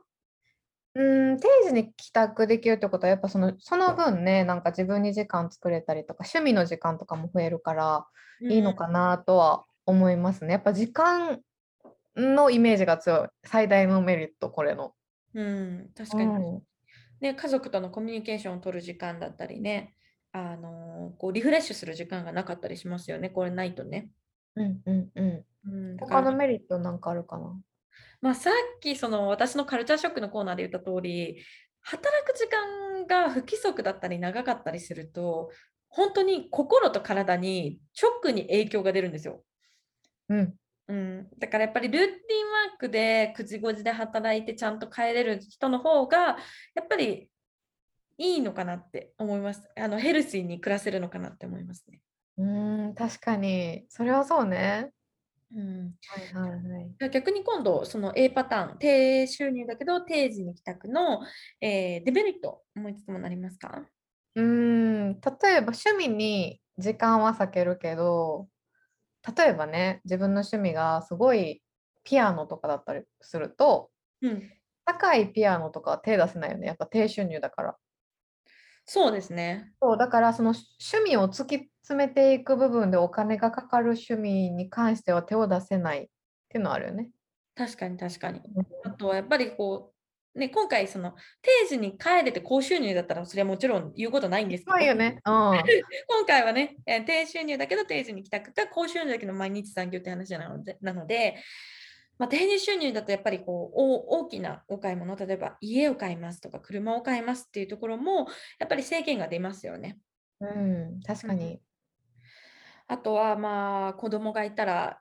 [0.95, 8.07] うん、定時に帰宅できるってことは、やっぱそのその分ね、なんか自分に時間作れたりとか、趣味の時間とかも増えるから
[8.41, 10.53] いいのかなとは思いますね。
[10.53, 11.41] やっぱ時間
[12.15, 13.27] のイメージが強い。
[13.43, 14.93] 最大のメリット、これの。
[15.33, 16.23] うん、確かに。
[16.25, 16.61] うん
[17.21, 19.95] ね、家族とのコミュニケーションを取る時間だったりね、
[20.31, 24.09] あのーこうリフレッシュする時間がなかったりしますよね、これないとね。
[24.55, 25.45] うんうんうん。
[25.65, 27.57] うん、だから他のメリットなんかあるかな？
[28.21, 31.43] まあ、さっきその私のカルチャーショックのコーナーで言った通り、
[31.81, 35.51] 働く時間が不規則だったり長かったりすると、
[35.89, 37.79] 本当に心と体に
[38.23, 39.43] 直に影響が出るんですよ。
[40.29, 40.55] うん。
[40.87, 47.27] うん、だからやっぱりルーティンワークで9時5時で働いてちゃんと帰れる人の方がやっぱり
[48.17, 49.67] いいのかなって思います。
[49.75, 52.01] あのヘルシーに暮らせるのかなって思いますね。
[52.37, 53.85] うーん、確かに。
[53.89, 54.91] それはそうね。
[55.53, 57.09] うん、はいはいはい。
[57.11, 61.21] 逆に今度その A パターン低収入だけど定時に帰宅の、
[61.61, 63.87] えーデメリット思いつつもなりますか？
[64.35, 65.19] うーん、例
[65.55, 68.49] えば趣味に時間は割けるけど、
[69.37, 71.63] 例えばね、自分の趣味がすごい
[72.03, 73.91] ピアノとかだったりすると、
[74.21, 74.51] うん、
[74.85, 76.67] 高いピアノとかは手出せないよね。
[76.67, 77.77] やっぱ低収入だから。
[78.85, 79.71] そうですね。
[79.81, 86.07] そう、だからその趣味を突き詰めていく部分でお金がかかる趣味に関しては手を出せないっ
[86.49, 87.09] ていうのはあるよね。
[87.55, 88.41] 確かに確かに。
[88.83, 89.93] あとはやっぱりこ
[90.35, 95.21] う、ね、今回その定時に帰れて高収入だったらそれはもちろん言うことないんですけどね。
[95.25, 95.33] うん。
[96.07, 101.37] 今回はね、えー低収入だけど定時に帰宅か高収入だけど毎日残業って話なので、なので、
[102.17, 108.27] まあ、低収入だとやっぱりこうお大きなお買い物、例えば家を買いますとか車を買いますっていうところも
[108.59, 109.99] やっぱり制限が出ますよね。
[110.39, 111.61] うん、確かに。
[112.87, 114.99] あとはまあ子供がいたら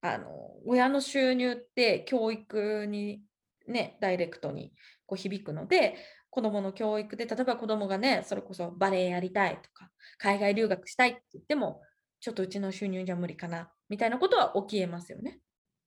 [0.00, 0.28] あの
[0.64, 3.22] 親の収入って教育に
[3.66, 4.72] ねダイレクトに
[5.06, 5.96] こう響くので
[6.30, 11.80] 子供の教育で例えば子供がねそれこそバレエやりたいとか海外留学したいって言っても
[12.20, 15.40] ちょっとうちの収入じゃ無理かなみたいなことは起きえますよね。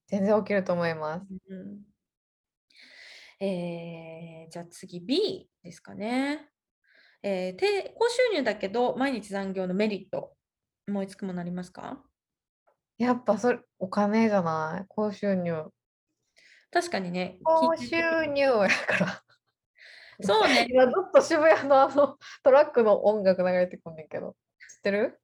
[0.09, 1.25] 全然起きると思います。
[1.49, 1.79] うん
[3.41, 6.49] えーじゃあ次 B ですかね。
[7.23, 10.33] えー低高収入だけど毎日残業のメリット
[10.87, 12.03] 思いつくものありますか？
[12.97, 14.85] やっぱそれ、お金じゃない？
[14.89, 15.71] 高収入。
[16.71, 17.37] 確かにね。
[17.43, 17.95] 高収
[18.25, 19.23] 入やから。
[20.21, 20.67] そうね。
[20.73, 24.35] 今ずっと渋谷のあのトラックの音楽流れてくんねんけど。
[24.75, 25.21] 知ってる？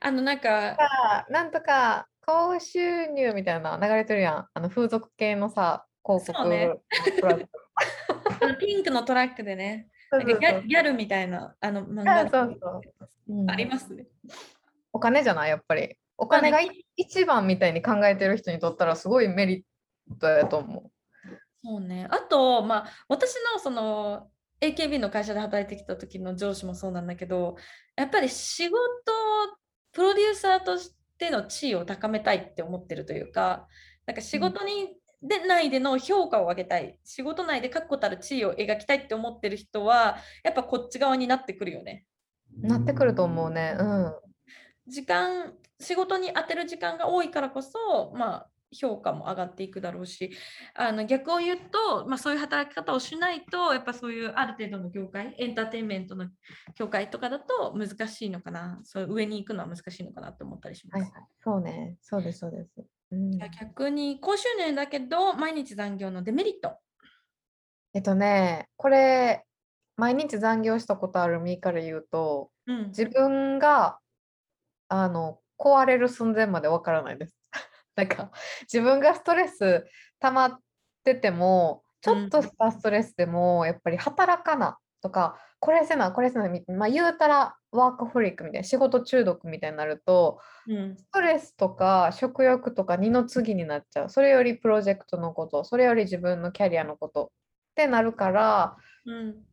[0.00, 4.48] あのなんか、あなんとか高収入みたいな流れてるやん。
[4.52, 6.38] あの風俗系のさ、広告。
[6.42, 6.72] そうね。
[8.60, 9.88] ピンクのトラックでね、
[10.24, 12.80] ギャルみたいなあの漫あ画そうそう
[13.28, 13.44] う。
[13.44, 13.50] ん。
[13.50, 14.06] ありますね。
[14.92, 15.50] お金じゃない？
[15.50, 15.96] やっぱり。
[16.18, 19.66] お金がい一番みたいに考えてる人にとったらすごいメリ
[20.10, 20.90] ットやと思
[21.62, 22.08] そうね。
[22.10, 24.30] あと、まあ、私のその
[24.62, 27.56] AKB の会社で働いてきた時の上司もそうなんだけど、
[27.96, 28.78] やっぱり仕事、
[29.92, 30.96] プロデューサーとして
[31.30, 33.66] の地位を高めたいって思ってるというか、
[34.06, 42.04] なんか仕事に、で内での評価を上げたい、仕事内で確固たる地位を描きたいって思ってる人は、やっぱこっち側になってくるよね。
[42.62, 42.66] う。
[42.66, 43.76] なってくると思うね。
[43.78, 44.14] うん。
[44.86, 50.30] 時間仕事に充てる時間が多いからこそ、まあ、評価も上がっていくだろうし
[50.74, 56.26] あの逆を言うと、まあ、そういう働き方をしないとやっぱそういうある程度の業界エンターテインメントの
[56.74, 61.02] 業界とかだと難しいのかなそう上に行くのは難しいのかなと思ったりします。
[61.02, 61.22] はいはい。
[61.38, 61.96] そうね。
[62.02, 62.84] そうです、そうです。
[63.12, 66.76] うん逆に高収入だけど毎日残業のデメリット。
[67.94, 69.46] えっとね、これ、
[69.96, 73.98] 毎日残業したことある身から言うと、うん、自分が
[74.88, 77.35] あの壊れる寸前までわからないです。
[77.96, 78.30] なんか
[78.62, 79.86] 自分がストレス
[80.20, 80.60] 溜まっ
[81.04, 90.96] ててもちょっとしたストレスでもやっぱり働かなとかこれせなこれせなみまあ言うたらワークフリックみたいな仕事中毒みたいになるとうん。
[90.96, 94.10] ストレスとか食欲とか二の次になっちゃう。
[94.10, 97.28] それよりプロジェクトのことそれより自分のキャリアのことっ
[97.74, 98.76] てなるから
[99.06, 99.46] うん。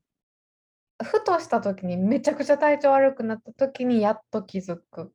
[1.03, 5.13] ふとした時にめちゃくちゃ体調悪くなった時にやっと気づく。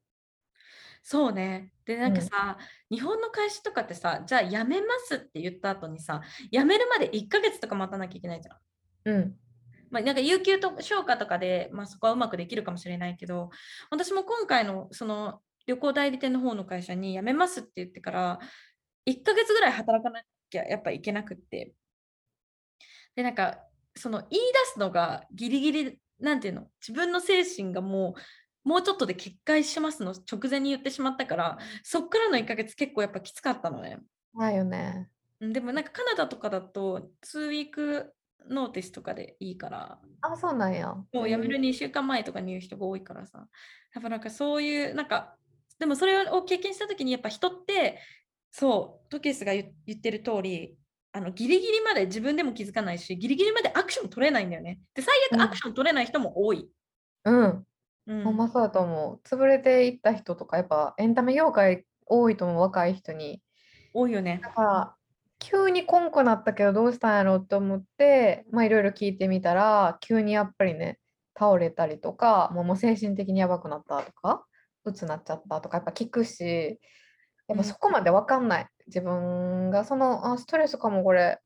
[1.03, 1.73] そうね。
[1.85, 2.59] で、なんかうんさ、
[2.91, 6.23] 日本の会社とかってさ、じゃあ辞めますって言った後にさ、
[6.53, 8.59] 辞めるまで1ヶ月とか待たなきゃいけないじゃん。
[9.05, 9.37] うん
[9.91, 13.51] まあ、なんか有給と消化とかで、まあ、そこはうまくできるかもしれないけど、
[13.91, 18.39] 私も今回のその旅行代理店の方の会社に辞めますって言ってから、
[19.07, 21.73] 1ヶ月ぐらい働かなきゃやっぱいけなくって。
[23.15, 23.59] で、なんか、
[23.97, 28.21] その言い出すのがギリギリ、なんていうの、自分の精神がもう、
[28.69, 33.99] もうちょっとで決壊しますの直前に言ってしまったから、そっからの1ヶ月結構やっぱきつかったのね。
[34.39, 35.09] だよね。
[35.41, 38.13] うんでもなんかカナダとかだと、2ウィーク
[38.51, 40.95] ノーティスとかでいいから、あ、そうなんや。
[41.13, 43.49] もう辞める2週間前とかに言う人が多いからさ。
[43.95, 45.37] やっぱなんかそういう、なんか、
[45.79, 48.01] でもそれを経験した時にやっぱ人って、
[48.51, 50.77] そう、トケスが言言ってる通り、
[51.13, 54.81] あのギリギリまで自分でも気づかないし、ギリギリまでアクション取れないんだよね。
[54.95, 56.69] で、最うん悪アクション取れない人も多い。
[57.25, 57.65] うん。
[58.09, 59.29] うんほんまそうだと思う。
[59.29, 63.43] 潰れていった人とか、やっぱエンタメ業界多いと思う、若い人に。
[63.93, 64.51] 多いよねだ。
[64.51, 64.95] から、
[65.39, 70.99] 急にこんくなったけどどうしたんやろうと思って、まあいろいろ聞いてみたら、急にやっぱりね、
[71.39, 74.45] 倒れたりとか、もう精神的にやばくなったとか、
[74.85, 76.81] 鬱なっちゃったとか、やっぱ聞くし、
[77.47, 78.67] やっぱそこまで分かんない。
[78.87, 81.43] 自分がそのあストレスかもこれっ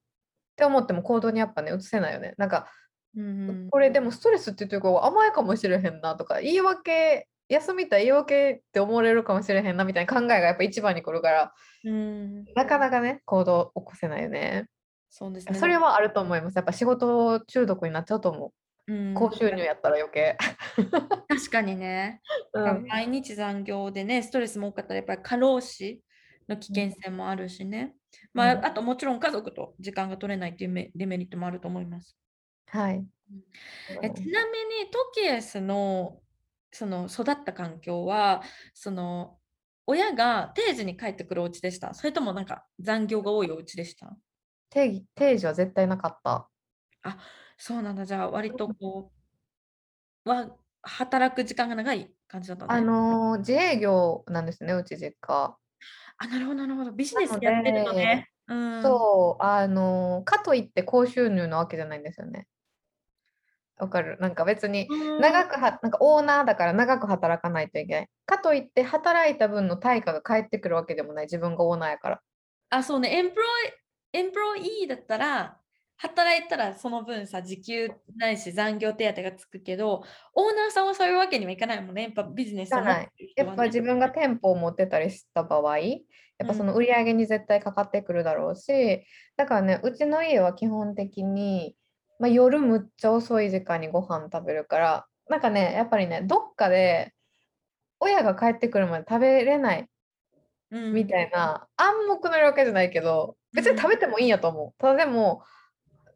[0.56, 2.34] て思っても行動にやっぱね移せないよね。
[2.38, 2.68] なんか
[3.16, 11.52] うんこれでもストレスって言ってるか甘いかもしれへんなとか言い訳休みたい言い訳って思われるかもしれへんなみたいな考えがやっぱ一番に来るから
[11.84, 14.66] うん、なかなかね行動起こせないよね。
[15.10, 15.58] そうですね。
[15.58, 16.56] それはあると思います。
[16.56, 18.52] やっぱ仕事中毒になっちゃうと思
[18.88, 18.92] う。
[18.92, 20.36] うん、高収入やったら余計。
[21.28, 22.20] 確かにね。
[22.54, 26.02] うん毎日残業でね、ストレスも多かったら、やっぱり過労死
[26.48, 27.94] の危険性もあるしね。
[28.32, 32.16] まあ、うんあともちろん家族と時間が取れないっていうメデメリットもあると思います。
[32.66, 33.06] はい。
[34.02, 36.20] えちなみにトキエスの
[36.70, 38.42] その育った環境は
[38.74, 39.38] その
[39.86, 41.94] 親が定時に帰ってくるお家でした？
[41.94, 44.16] それともなんか残業が多いお家でした？
[44.70, 46.48] 定義定時は絶対なかった。
[47.02, 47.18] あ
[47.58, 48.04] そうなんだ。
[48.06, 49.12] じゃあ割とこ
[50.24, 55.56] うは働く時間が長い感じだったねあのー自営業なんですね、うち実家。
[56.18, 56.92] あなるほどなるほど。
[56.92, 58.28] ビジネスやってるのね。
[58.48, 58.82] うん。
[58.82, 62.46] そう、あのーかといって高収入なわけじゃないんですよね。
[63.78, 64.16] わかる。
[64.20, 65.20] なんか別にうん。
[65.20, 68.08] 長くは、なんかオーナーだから長く働かないといけない。
[68.26, 72.20] かといって働いた分の対価が返ってくるわけでもない、自分がオーナーやから。
[72.70, 73.10] あそうね。
[73.16, 73.72] エンプロイ
[74.12, 75.58] エンプロイだったら
[75.96, 80.02] 働いたらその分さ時給ないし残業手当がつくけど
[80.34, 82.02] オーナーさんはそういうわけにはいかないもんね。
[82.02, 83.46] やっぱビジネスを持ってる人はね。
[83.48, 85.96] やっぱ自分が店舗を持ってたりした場合、や
[86.44, 89.04] っぱその売り上げに絶対かかってくるだろうし、
[89.36, 91.76] だからね、うちの家は基本的に、
[92.22, 97.12] まあ、夜むっちゃ遅い時間にご飯食べるから、なんかね、やっぱりね、どっかで
[97.98, 99.88] 親が帰ってくるまで食べれない
[100.70, 104.80] うんみたいな、暗黙の了解じゃないけど、別に食べてもいいんやと思う。
[104.80, 105.42] ただでも、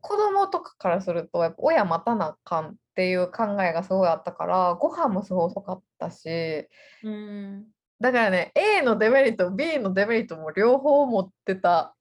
[0.01, 6.69] 子供とかからすると、やっぱ親待たなあかんっていう考えがすごいあったから、ご飯もすごい遅かったし、
[7.03, 7.67] うん
[8.01, 11.97] だからね、A のデメリット、B のデメリットも両方持ってた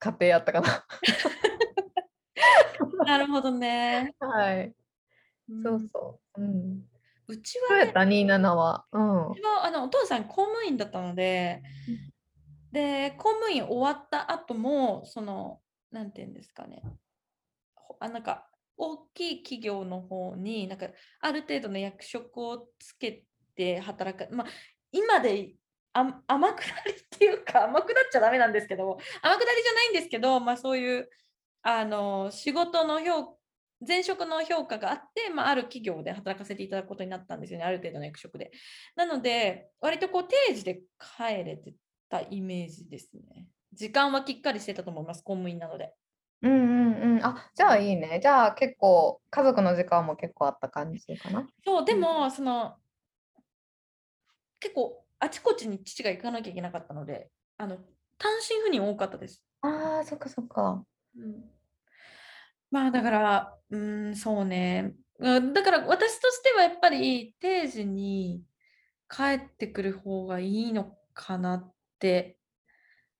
[0.00, 0.84] 家庭やったかな。
[3.04, 4.14] なるほどね。
[4.18, 4.74] はい。
[5.48, 6.42] うんそうそう。
[6.42, 6.84] うん。
[7.26, 8.84] うちはね、そうやった、27は。
[8.92, 9.34] うんう。
[9.34, 11.62] ちはあのお父さん公務員だったので、
[12.72, 15.60] で、公務員終わった後も、その、
[15.90, 16.82] なんていうんですかね、
[17.74, 20.86] ほあなんか、大きい企業の方に、なんか、
[21.20, 23.24] ある程度の役職をつけ
[23.54, 24.46] て働く、まあ、
[24.92, 25.54] 今で
[25.92, 31.10] あ天下りっていうか、天下っちゃダメなんですけど、天下りじゃないんですけど、まあ、そういう、
[31.62, 33.38] あの、仕事の評
[33.86, 38.50] 前職の評価があって、まあ、ある企業で働かせていただくことになったんですよね、ある程度の役職で。
[38.94, 41.74] なので、割とこう定時で帰れて
[42.10, 43.46] たイメージですね。
[43.72, 45.94] 時間はきっかりしてたと思います、公務員なので。
[46.42, 47.24] うんうんうん。
[47.24, 48.20] あ、じゃあいいね。
[48.22, 51.48] じゃあ結構、家族の時間も結構あった感じかな。
[51.64, 52.76] そう、でも、その、
[54.58, 57.76] 結構、あちこちに父が行かなきゃいけなかったので、あの
[58.18, 59.42] 単身赴任多かったです。
[59.62, 60.82] ああ、そっかそっか。
[61.16, 61.44] うん、
[62.70, 64.94] まあだから、うん、そうね。
[65.18, 68.42] うんだから私としてはやっぱり定時に
[69.08, 72.38] 帰ってくる方がいいのかなって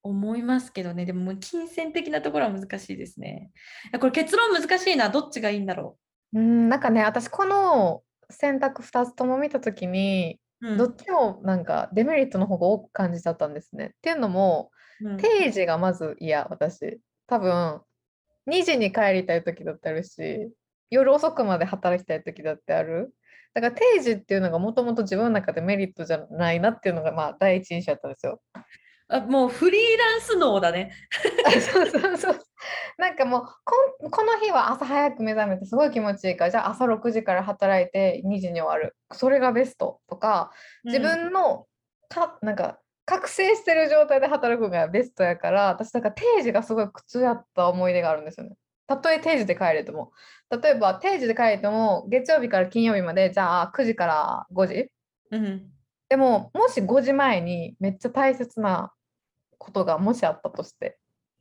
[0.03, 1.05] 思いますけどね。
[1.05, 3.51] でももう金銭的なところは難しいですね。
[3.99, 5.11] これ結論難しいな。
[5.11, 5.99] どっちがいいんだろ
[6.33, 10.73] うん、なんかね、私この選択2つとも見たときに、う。
[10.73, 13.87] うんどっちもなんかデメリットの方が多く感じちゃったんですね。
[13.87, 14.71] っていうのも、
[15.03, 17.01] うん定時がまず嫌、私。
[17.31, 17.81] 多分、
[18.49, 20.51] 2時に帰りたい時だってあるし、
[20.91, 23.15] 夜遅くまで働きたい時だってある。
[23.55, 28.41] だから定時っていうのがもともと自分の中でメリットじゃないなっていうのがまあ第一印象だったんですよ。
[29.09, 30.93] あもうフリーランス脳だね。
[31.73, 32.41] そうそうそう。
[32.99, 33.43] なんかもう
[34.01, 40.53] こんこの日は朝早く目覚めてすごい気持ちいいからじゃあ朝6時から働いて2時に終わるそれがベストとか
[40.85, 41.67] 自分の
[42.09, 42.79] か、なんか
[43.11, 48.55] 覚醒してる状態で働くのがベストやから私だから定時がすごい苦痛やった思い出があるんですよね。
[48.87, 50.13] たとえ定時で帰れても。
[50.49, 54.91] 例えば定時で帰れても月曜日から金曜日までじゃあ9時から5時。
[55.33, 55.71] うん、うん
[56.09, 58.93] でももし5時前にめっちゃ大切な
[59.59, 60.99] ことがもしあったとして。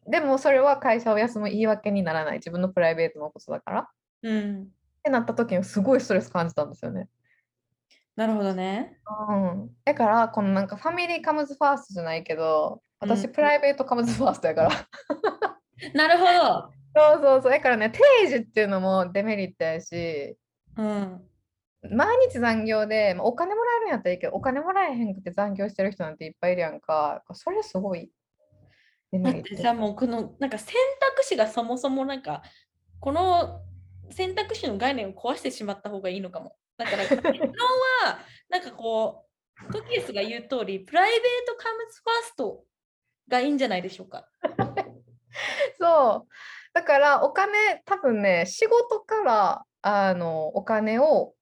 [0.07, 2.35] でもそれは会社を休む言い訳にならない。
[2.35, 3.79] 自分のプライベートのことだから。
[3.81, 3.85] っ
[4.23, 4.67] うん、
[5.03, 7.07] てなった時にすごいストレス感じたんですよね。
[8.19, 8.97] なるほどね。
[9.29, 13.31] うん、だからこのなんかファミリーカムズファーストじゃないけど私うん。
[13.31, 14.71] プライベートカムズファーストやから、
[15.93, 16.69] なるほど。
[16.93, 17.51] そうそうそう。
[17.51, 20.35] だからね定時っていうのもデメリットやし
[20.77, 21.21] うん、
[21.95, 27.23] 毎日残業で、まあお金もらえるんやったらいいけどお金もらえへんくて残業してる人なんていっぱいいるやんか。
[27.31, 28.11] それすごい
[29.13, 29.49] デメリット。
[29.51, 30.75] だってさもうこのなんか選
[31.15, 32.43] 択肢がそもそもなんか
[32.99, 33.61] この
[34.11, 36.57] 選択肢の概念を壊してしまった方がいいのかも。
[36.79, 37.31] だから結論
[38.05, 38.19] は
[38.49, 42.63] なんかこうトキエスが言う通り、プライベートカムズファースト
[43.27, 44.29] がいいんじゃないでしょうか。
[45.79, 46.33] そう。
[46.73, 51.35] だからお金多分ね仕事からあのお金を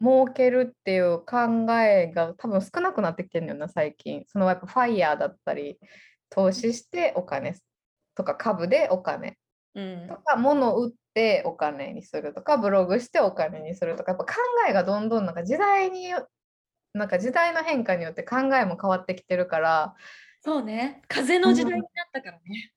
[0.00, 4.24] 儲けるっていう考えが多分少なくなってきてるんだよな最近。
[4.28, 5.78] そのやっぱファイヤーだったり
[6.30, 7.56] 投資してお金
[8.14, 9.38] とか株でお金
[9.74, 14.32] うんとか物を売ってお金にするとかブログしてお金にするとかやっぱ考
[14.68, 16.28] えがどんどんなんか時代によ
[16.94, 19.94] なんか時代の変化によって考えも変わってきてるから
[20.44, 21.02] そうね。
[21.06, 22.72] 風の時代になったからね。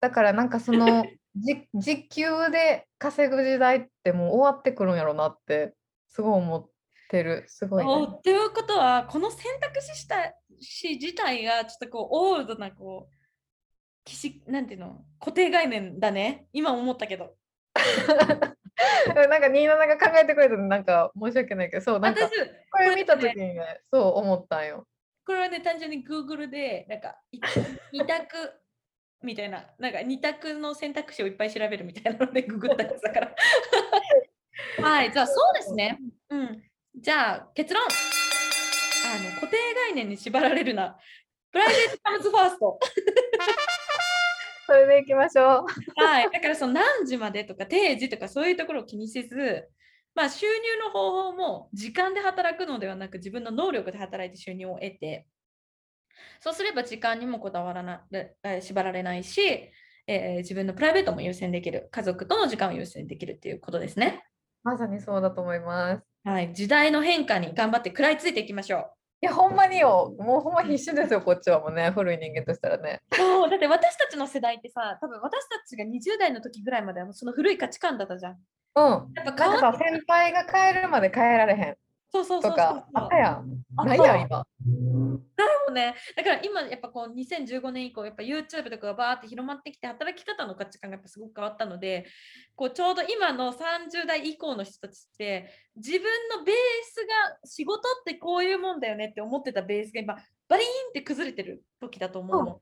[0.00, 5.74] だからなんかその じ時給で稼ぐ時代ってもう終わってくるんやろなって
[6.06, 6.70] すごい思っ
[7.10, 7.90] てるすごいね。
[7.90, 13.08] おということは、この選択肢した肢自体がちょっとこう、オールドなこ
[14.46, 16.46] う、なんていうの、固定概念だね。
[16.52, 17.36] 今思ったけど。
[19.28, 22.30] なんかニーナナが考えてくれたのなんか申し訳ないけどそうなんか私、
[22.70, 24.86] これ見た時ねにねそう思ったんよ。
[25.28, 27.38] これはね、単純に Google で、なんか、い
[27.92, 28.50] 二択
[29.22, 33.34] みたいな、なんか二択の選択肢をいっぱい調べるみたいなので、 ググったやつだから。
[34.80, 35.98] はい、じゃあそうですね。
[36.30, 36.62] うん。
[36.96, 37.84] じゃあ結論。
[37.84, 37.86] あ
[39.22, 40.98] の固定概念に縛られるな。
[41.52, 42.78] プライベートカムズファースト。
[44.68, 45.64] それでいきましょう。
[45.96, 46.30] はい。
[46.30, 49.66] だからその何時までとか定時とかそういうところを気にせず、
[50.14, 50.52] まあ収入
[50.84, 55.26] の方法も時間で働くのではなく自分の能力で働いて収入を得て、
[56.40, 59.72] そうすれば時間にもこだわらな、えー縛られないし、
[60.06, 64.22] えー自分のプライベートも優先できる、家族との時間を優先できるっていうことですね。
[64.64, 66.04] まさにそうだと思います。
[66.24, 66.52] はい。
[66.52, 68.97] 時代の変化に頑張って食らいついていきましょう。
[69.20, 73.02] いやほんまによもうほんま必死ですよこっちはもうね古い人間としたらね。
[73.12, 78.38] そう、だって私たちの世代ってさ、多分私たちが20代の時ぐらいまではもうその古い価値観だったじゃん。
[78.76, 79.12] うん。
[79.14, 81.76] やっぱなんかさ先輩が帰るまで帰られへん
[82.10, 83.64] そうそうそうそうあったやん。
[83.76, 84.46] あないやん今。
[85.68, 92.06] もね、だから今やっぱこう2015年以降やっぱ YouTube とかがバーって広まってきて働き方の価値観がやっぱすごく変わったので
[92.56, 96.00] こうちょうど今の30代以降の人たちって自分
[96.36, 100.16] のベースが仕事ってこういうもんだよねって思ってたベースが今
[100.48, 102.60] バリーンって崩れてる時だと思うの。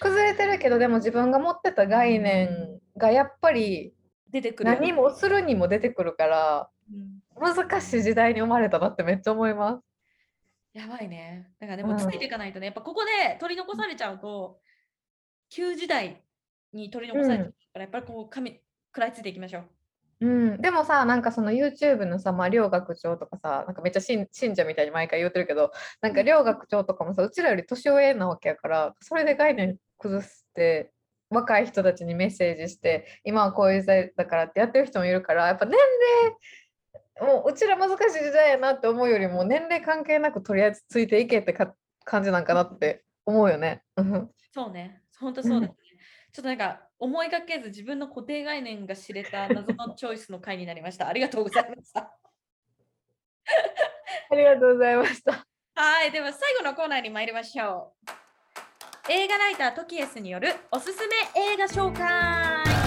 [0.00, 3.94] 崩れてるけどでも自分が持ってた概念がやっぱり
[4.30, 4.70] 出てくる。
[4.70, 9.82] 何もするにも出てくるからうん難しい時代に生まれたなってめっちゃ思います。
[10.74, 11.50] やばいね。
[11.58, 14.60] だからでもうんついていかないとね、やっぱここで取り残されちゃうと、
[15.48, 16.22] 旧時代
[16.72, 19.64] に取り残されちゃうから、やっぱりこう、神食らいついていきましょう。
[20.20, 25.70] うん、でもさなんかその YouTube のさ、まあ、両学長とかさなんかめっちゃ信信者みたいに毎回言ってるけど
[26.00, 30.90] なんか両学長とかもさうちらより年上なわけやからそれで概念崩して
[31.30, 36.36] 若い人たちにメッセージして今はこういう時代だからってやってる人もいるからやっぱ年齢
[37.20, 43.82] もううちら難しい時代やなって思うよりも年齢関係なくとりあえずついていけってか感じなんかなって思うよね。
[43.96, 45.74] うんそうね、本当そうだね。
[46.32, 51.08] ちょっとなんか思いがけず自分の固定概念が知れた謎のチョイスの回になりました。
[51.08, 52.00] ありがとうございました。
[54.30, 55.46] ありがとうございました。
[55.74, 58.12] はい、では最後のコーナーに参りましょう。
[59.10, 61.16] 映画ライタートキエスによるおすすめ
[61.52, 62.77] 映画紹介。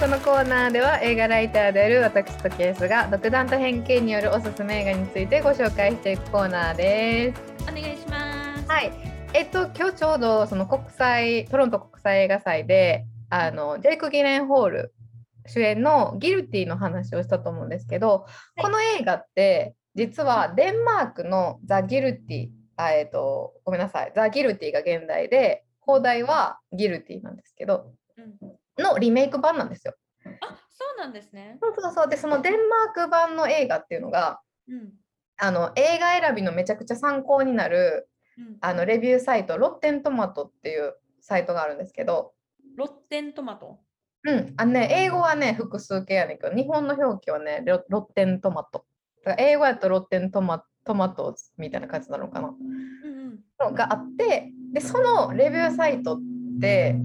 [0.00, 7.42] このコーナーでは映画ライターである私とケースが独断と偏見によるおすすめ映画についてご紹介していくコーナーです。
[7.64, 8.66] お願いします。
[8.66, 8.90] はい。
[9.34, 14.94] えっと今日ちょうどその国際トロント国際映画祭であのジェイク・ギレンホール
[15.44, 18.24] 主演のギルティの話をしたと思うんですけど、
[18.56, 27.92] いこの映画って実はデンマークのザ・ギルティあえっとごめんなさいザ・ギルティが現代で放題はギルティなんですけど
[28.42, 28.52] うん、
[28.82, 29.94] のリメイク版なんですよ。
[30.42, 31.58] あ、そうなんですね。
[31.60, 34.92] そうそうそうでそのデンマーク版の映画っていうのがうん。
[35.42, 38.06] あの映画選びのめちゃくちゃ参考になる
[38.38, 42.32] うん、あのレビューサイトロッテントマトっていうサイトがあるんですけど、
[42.76, 43.80] ロッテントマト？
[44.24, 48.86] うん、あのね英語はね複数形やねんけど日本の表記はねロロッテントマト
[49.24, 53.40] だから英語やとロッテントマトマトみたいな感じなのかなうんうん。
[53.58, 56.20] のがあってでそのレビューサイトっ
[56.60, 56.96] て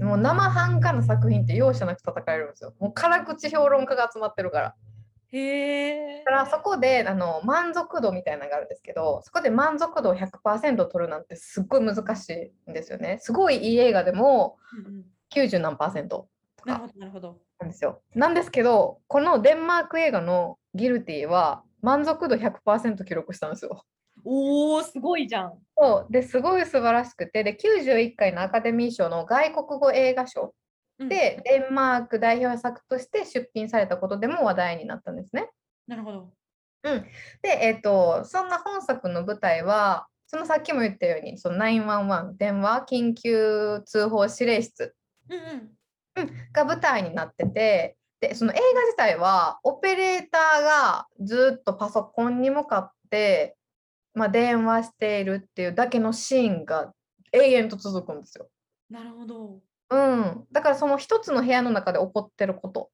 [0.00, 2.74] もう生半可な作品って容赦なく叩かれるんですよ。
[2.78, 4.74] もう辛口評論家が集まってるから。
[5.32, 6.24] へえだ。
[6.24, 13.18] からそこであの満足度みたいなのがあるんですけどそこで満足度を100%取るなんてすっごい難しいんですよね。
[13.20, 15.04] すごいいい映画でもうんうん。
[15.32, 17.38] 90何パーセントとかなるほど、なるほど。
[17.58, 18.02] なんですよ。
[18.14, 23.84] なんですけどこのデンマーク映画の「ギルティは満足度100%記録したんですよ
[24.24, 25.58] おお、すごいじゃん。
[25.76, 30.54] そうですごい素晴らしくてで91回のアカデミー賞の外国語映画賞
[30.98, 35.50] うん、で、デンマーク代表作として出品されたことでも話題になったんですね。
[35.86, 36.32] なるほど。
[37.42, 44.94] で、えっ、と、そんな本作の舞台は、そのさっきも言ったように、その911電話緊急通報指令室
[45.30, 45.70] うん
[46.16, 46.30] うん。
[46.52, 53.56] が舞台になってて、で、その映画自体は、オペレーターがずっとパソコンに向かって、
[54.14, 56.92] まあ、電話しているっていうだけのシーンが
[57.32, 58.48] 永遠と続くんですよ。
[58.88, 59.60] なるほど。
[59.90, 62.90] うん、だからその一つの部屋の中で起こってること、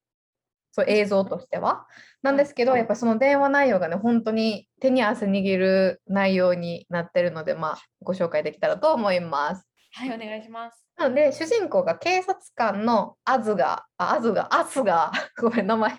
[0.72, 1.86] そう映像としては。
[2.22, 9.66] なんですけど、やっぱその電話内容がね、本当に手に汗握る内容になってるので、まあ、ご紹介できたらと思います。
[9.92, 10.86] はい、お願いします。
[10.96, 15.10] なので、主人公が警察官のアズガ、あアズガ、アスガ、
[15.40, 15.98] ごめん、名前、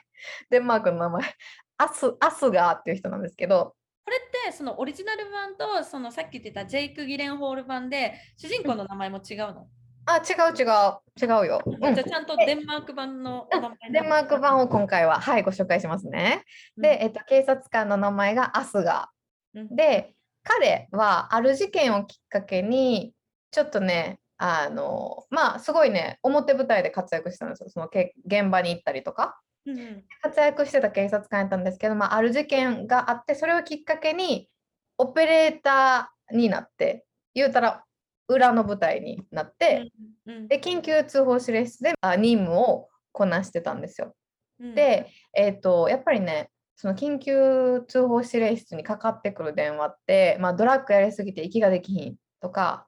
[0.50, 1.36] デンマークの名前、
[1.78, 9.68] アス、アスガーっていう人なんですけど、これってそのオリジナル版とそのさっき言ってたジェイク・ギレンホール版で主人公の名前も違うの、
[10.06, 11.62] あ、違う違う、違うよ。
[11.66, 16.44] うんじゃあちゃんとデンマーク版のお名前デンマーク版を今回は、はい、ご紹介しますね。
[16.78, 19.10] で、えっと、警察官の名前がアスガ。
[19.54, 23.14] で、彼はある事件をきっかけに、
[23.52, 27.70] ちょっとね、あの、まあ、すごいね、表舞台で活躍したんですよ。
[27.70, 29.40] そのけ現場に行ったりとか。
[30.22, 34.50] 活躍してた警察官やったんですけど、まあ、ある事件があって、それをきっかけに、
[34.98, 37.84] オペレーターになって、言うたら、
[38.28, 39.92] 裏の舞台になって、
[40.26, 44.16] うんうんで、緊急通報指令室であ任務をこなしてたんですよ。
[44.60, 52.88] うんで、えっと、やっぱりね、その緊急通報指令室にかかってくる電話って、まあ、ドラッグやりすぎて息ができひんとか、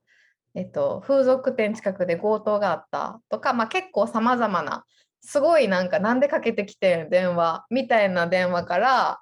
[0.56, 4.86] えっと、風俗店近くで強盗があったとか、まあ、結構さまざまな、
[5.26, 9.22] すごいなんか、なんでかけてきてん電話みたいな電話から、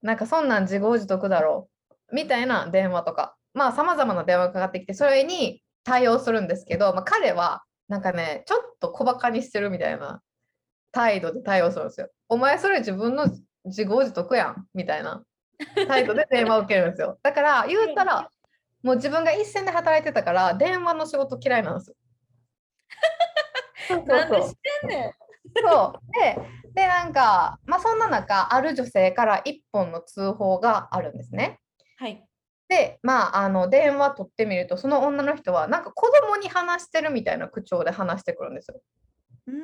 [0.00, 1.68] なんかそんなん自業自得だろ
[2.10, 10.22] うみたいな電話とか、まあさまざまな電話がかかってきて、それに対応するんですけど、まあ、彼はなんかね、ちょっと小バカにしてるみたいな
[10.90, 12.08] 態度で対応するんですよ。
[12.28, 13.26] お前それ自分の
[13.64, 15.22] 自業自得やんみたいな
[15.86, 17.18] 態度で電話を受けるんですよ。
[17.22, 18.30] だから言ったら、
[18.82, 21.96] もう自分が一線で働いてたから、電話の仕事嫌いなんですよ。
[23.88, 25.21] そうそうなんでそうしてんねん。
[25.54, 26.38] そうで
[26.74, 31.60] でなんか、まあ、そんな中ある女性から一本の通報があるんですね。
[31.98, 32.24] はい。
[32.68, 38.80] でまああの電話取ってみるとその女の人はなんか子供に話してるみたいな口調で話してくるんですよ。
[39.48, 39.54] うー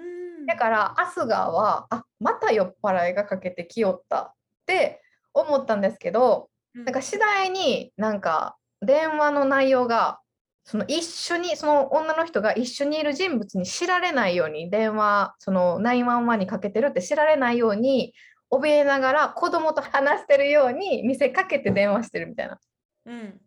[0.42, 4.32] んだからアスガーはあまた酔っ払いがかけてきよったっ
[4.66, 5.00] て
[5.32, 10.20] 思ったんですけどうんなんか次第になんか電話の内容が
[10.68, 18.12] その一緒にその女の人が一緒にいる人物に知られないように電話その911にかけてるって知られないように
[18.50, 22.58] 怯えながら子供と話してるように見せかけて電話してるみたいな
[23.06, 23.40] うん。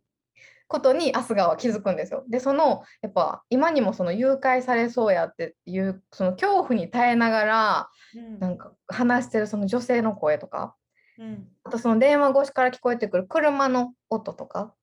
[0.67, 2.23] ことにアスガーは気づくんですよ。
[2.27, 8.39] でそのやっぱ今にもその誘拐されそうやっていうその恐怖に耐えながらうん。
[8.39, 10.75] なんか話してるその女性の声とか
[11.19, 11.47] うん。
[11.65, 14.73] あとその電話越しから聞こえてくる車の音とか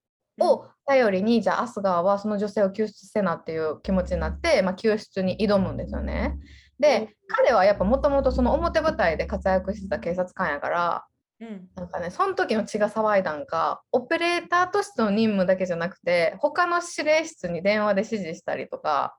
[0.41, 6.37] を頼りに、じゃあアスガーはその女性を救出せなっていう気持ちになって、まあ、救出に挑むんですよね。
[6.81, 11.05] で、彼はやっぱもともとその表舞台で活躍してた警察官やから
[11.41, 19.17] うんなんかねその時の血が騒いだんかオペレーターとしての任務だけじゃなくて他の指令室に電話で指示したりとか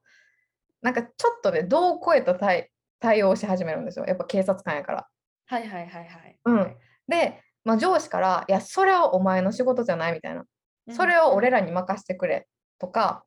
[0.81, 2.69] なんかちょっとねどう超えた対
[2.99, 5.07] 対応をし始めるんですよやっぱ警察官やから。
[5.45, 6.39] はいはいはいはい。
[6.45, 6.75] うん、
[7.07, 10.43] で、まあ、上司から「いやそれはお前の仕事じゃない」みたいな
[10.91, 12.47] 「それを俺らに任せてくれ」
[12.79, 13.25] とか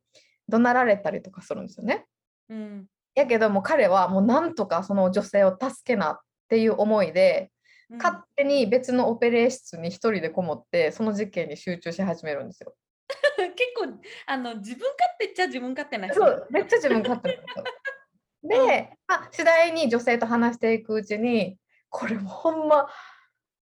[0.48, 2.06] 怒鳴られたりとかするんですよね。
[2.48, 6.18] うんやけども彼はもうなんとかその女性を助けなっ
[6.48, 7.50] ていう思いで
[7.90, 12.74] うん勝手に別のオペレー室に一人でこもってその事件に集中し始めるんですよ。
[13.36, 18.66] 結構あの自分勝手っちゃ自分勝手な人そうめっちゃ自分勝手な んですよ。
[18.66, 21.58] で、まあ、次第に女性と話していくうちに
[21.90, 22.88] これもほんま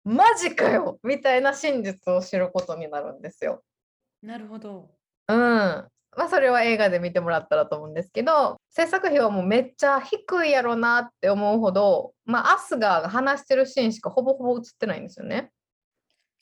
[0.03, 3.64] マジかよみたいな真実を知ることになるんですよ。
[4.24, 4.90] なるほど。
[5.28, 5.38] うん。
[5.38, 15.52] まあそれは映画で見てもらったらと思うんですけど制作費はもうめっちゃ低いやろなって思うほど、まあ、アスガーが話してるシーンしかほぼほぼ映ってないんですよね。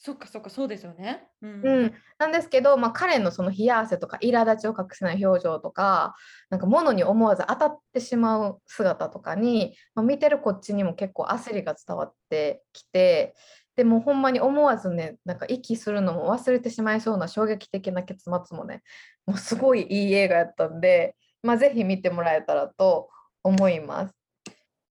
[0.04, 1.28] そっかそっかそうですよね。
[1.44, 6.16] うんうん、なんですけど、まあ、彼のその冷や汗とか苛立ちを隠せない表情とか
[6.50, 13.36] なんか物に思わず当たってしまう姿とかに、まあ、見てるこっちにも結構焦りが伝わってきて
[13.82, 18.84] でもうほんまに思わずねなんか息するのも忘れてしまいそうな衝撃的な結末もね
[19.26, 23.10] もうすごいいい映画やったんで、まあ、ぜひ見てもらえたらと
[23.44, 24.14] 思います。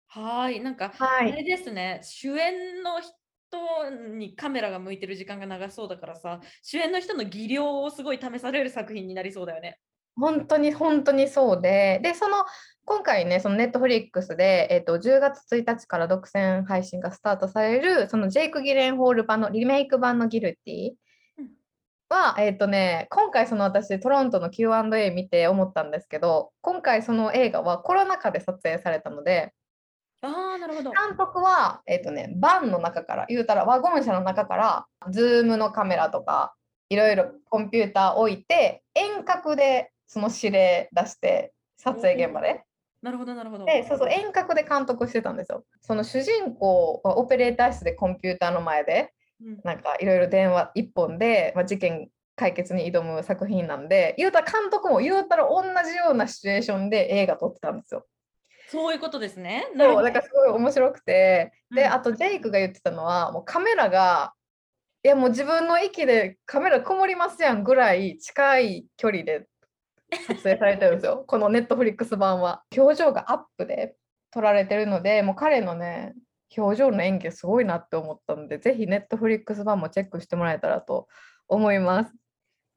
[0.06, 9.78] はーいなんかあはい、れですね主演の人にカメラが向いてる時間が長そうだからさ主演の人の技量をすごい試される作品になりそうだよね。
[10.16, 12.44] 本当に本当にそうででその
[12.88, 20.90] 今回ね、そのネットフリックスで、えっと、10月1日から独占配信がスタートされる、そのジェイク・ギレンホール版のリメイク版のギルティ
[21.36, 21.50] うん
[22.08, 29.52] は、えっとね、今回その私、トロントの Q&A 見て思ったんですけど、今回その映画はコロナ禍で撮影されたので、
[30.22, 30.90] ああ、なるほど。
[30.92, 36.54] 監督は、えっとね、バンの中から、言うたらワゴン車の中から、 Zoom のカメラとか、
[36.88, 42.64] いろいろコンピューター置いて、遠隔でその指令出して、撮影現場で。
[43.02, 43.64] なるほど、なるほど。
[43.64, 45.64] で、そうそう、遠隔で監督してたんですよ。
[45.80, 58.04] その主人公はオペレーター室でコンピューターの前で、うんなんかいろいろ電話一本で、まあ、事件解決に挑む作品なんで、言うたら監督も言うたら同じようなシチュエーションで映画撮ってたんですよ。
[58.68, 59.68] そういうことですね。
[59.74, 64.34] なるそう、ほどだからすごい面白くて、で、うんあとジェイクが言ってたのは、もうカメラが、
[65.04, 69.46] いやもう自分の息でカメラ曇りますやんぐらい近い距離で
[70.26, 71.24] 撮影されてるんですよ。
[71.26, 72.62] この Netflix 版は。
[72.76, 73.96] 表情がアップで
[74.30, 76.14] 撮られてるので、もう彼のね、
[76.56, 81.08] 表情の演技すごいなって思ったので、ぜひ Netflix 版もチェックしてもらえたらと
[81.46, 82.14] 思います。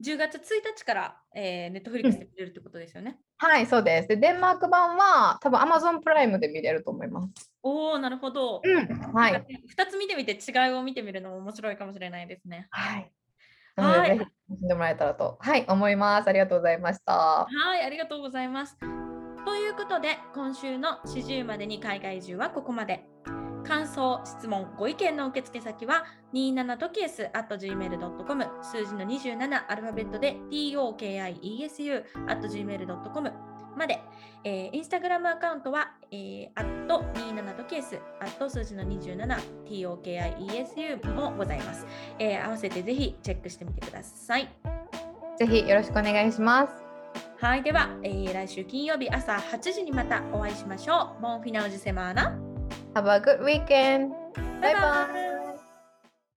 [0.04, 0.40] 10月1
[0.76, 3.18] 日から、えー、 Netflix で見れるってことですよね。
[3.38, 4.08] はい、そうです。
[4.08, 7.52] で、デンマーク版は多分 Amazon プライムで見れると思います。
[7.62, 8.60] おお、なるほど。
[8.64, 9.46] うん、はい。
[9.76, 12.66] 2つ見てみて違いを見てみるのも面白いかもしれないですね。
[12.70, 13.12] はい。
[13.76, 14.30] はいぜひ楽
[14.60, 16.28] しんでもらえたらと、はい、思います。
[16.28, 17.12] ありがとうございました。
[17.12, 17.48] は
[17.80, 18.76] い、ありがとうございます。
[19.44, 23.04] ということで、今週の四十までに海外中はここまで。
[23.64, 26.04] 感想、質問、ご意見の受付先は
[26.34, 34.00] 27トキエス at gmail.com 数字の27アルファベットで tokiesu at gmail.com まで、
[34.44, 41.86] えー、インスタグラムアカウントは、えー、at 27トキエス at 数字の 27tokiesu もございます、
[42.18, 44.48] えー合わせてぜひチェックしてみてください。
[45.38, 46.72] ぜひよろしくお願いします。
[47.40, 51.22] はい、では、えー来週金曜日朝8時にまたお会いしましょう。
[51.22, 52.38] ボンフィナウジセマーナ。
[52.94, 54.10] Have a good weekend!
[54.60, 55.31] バイバイイ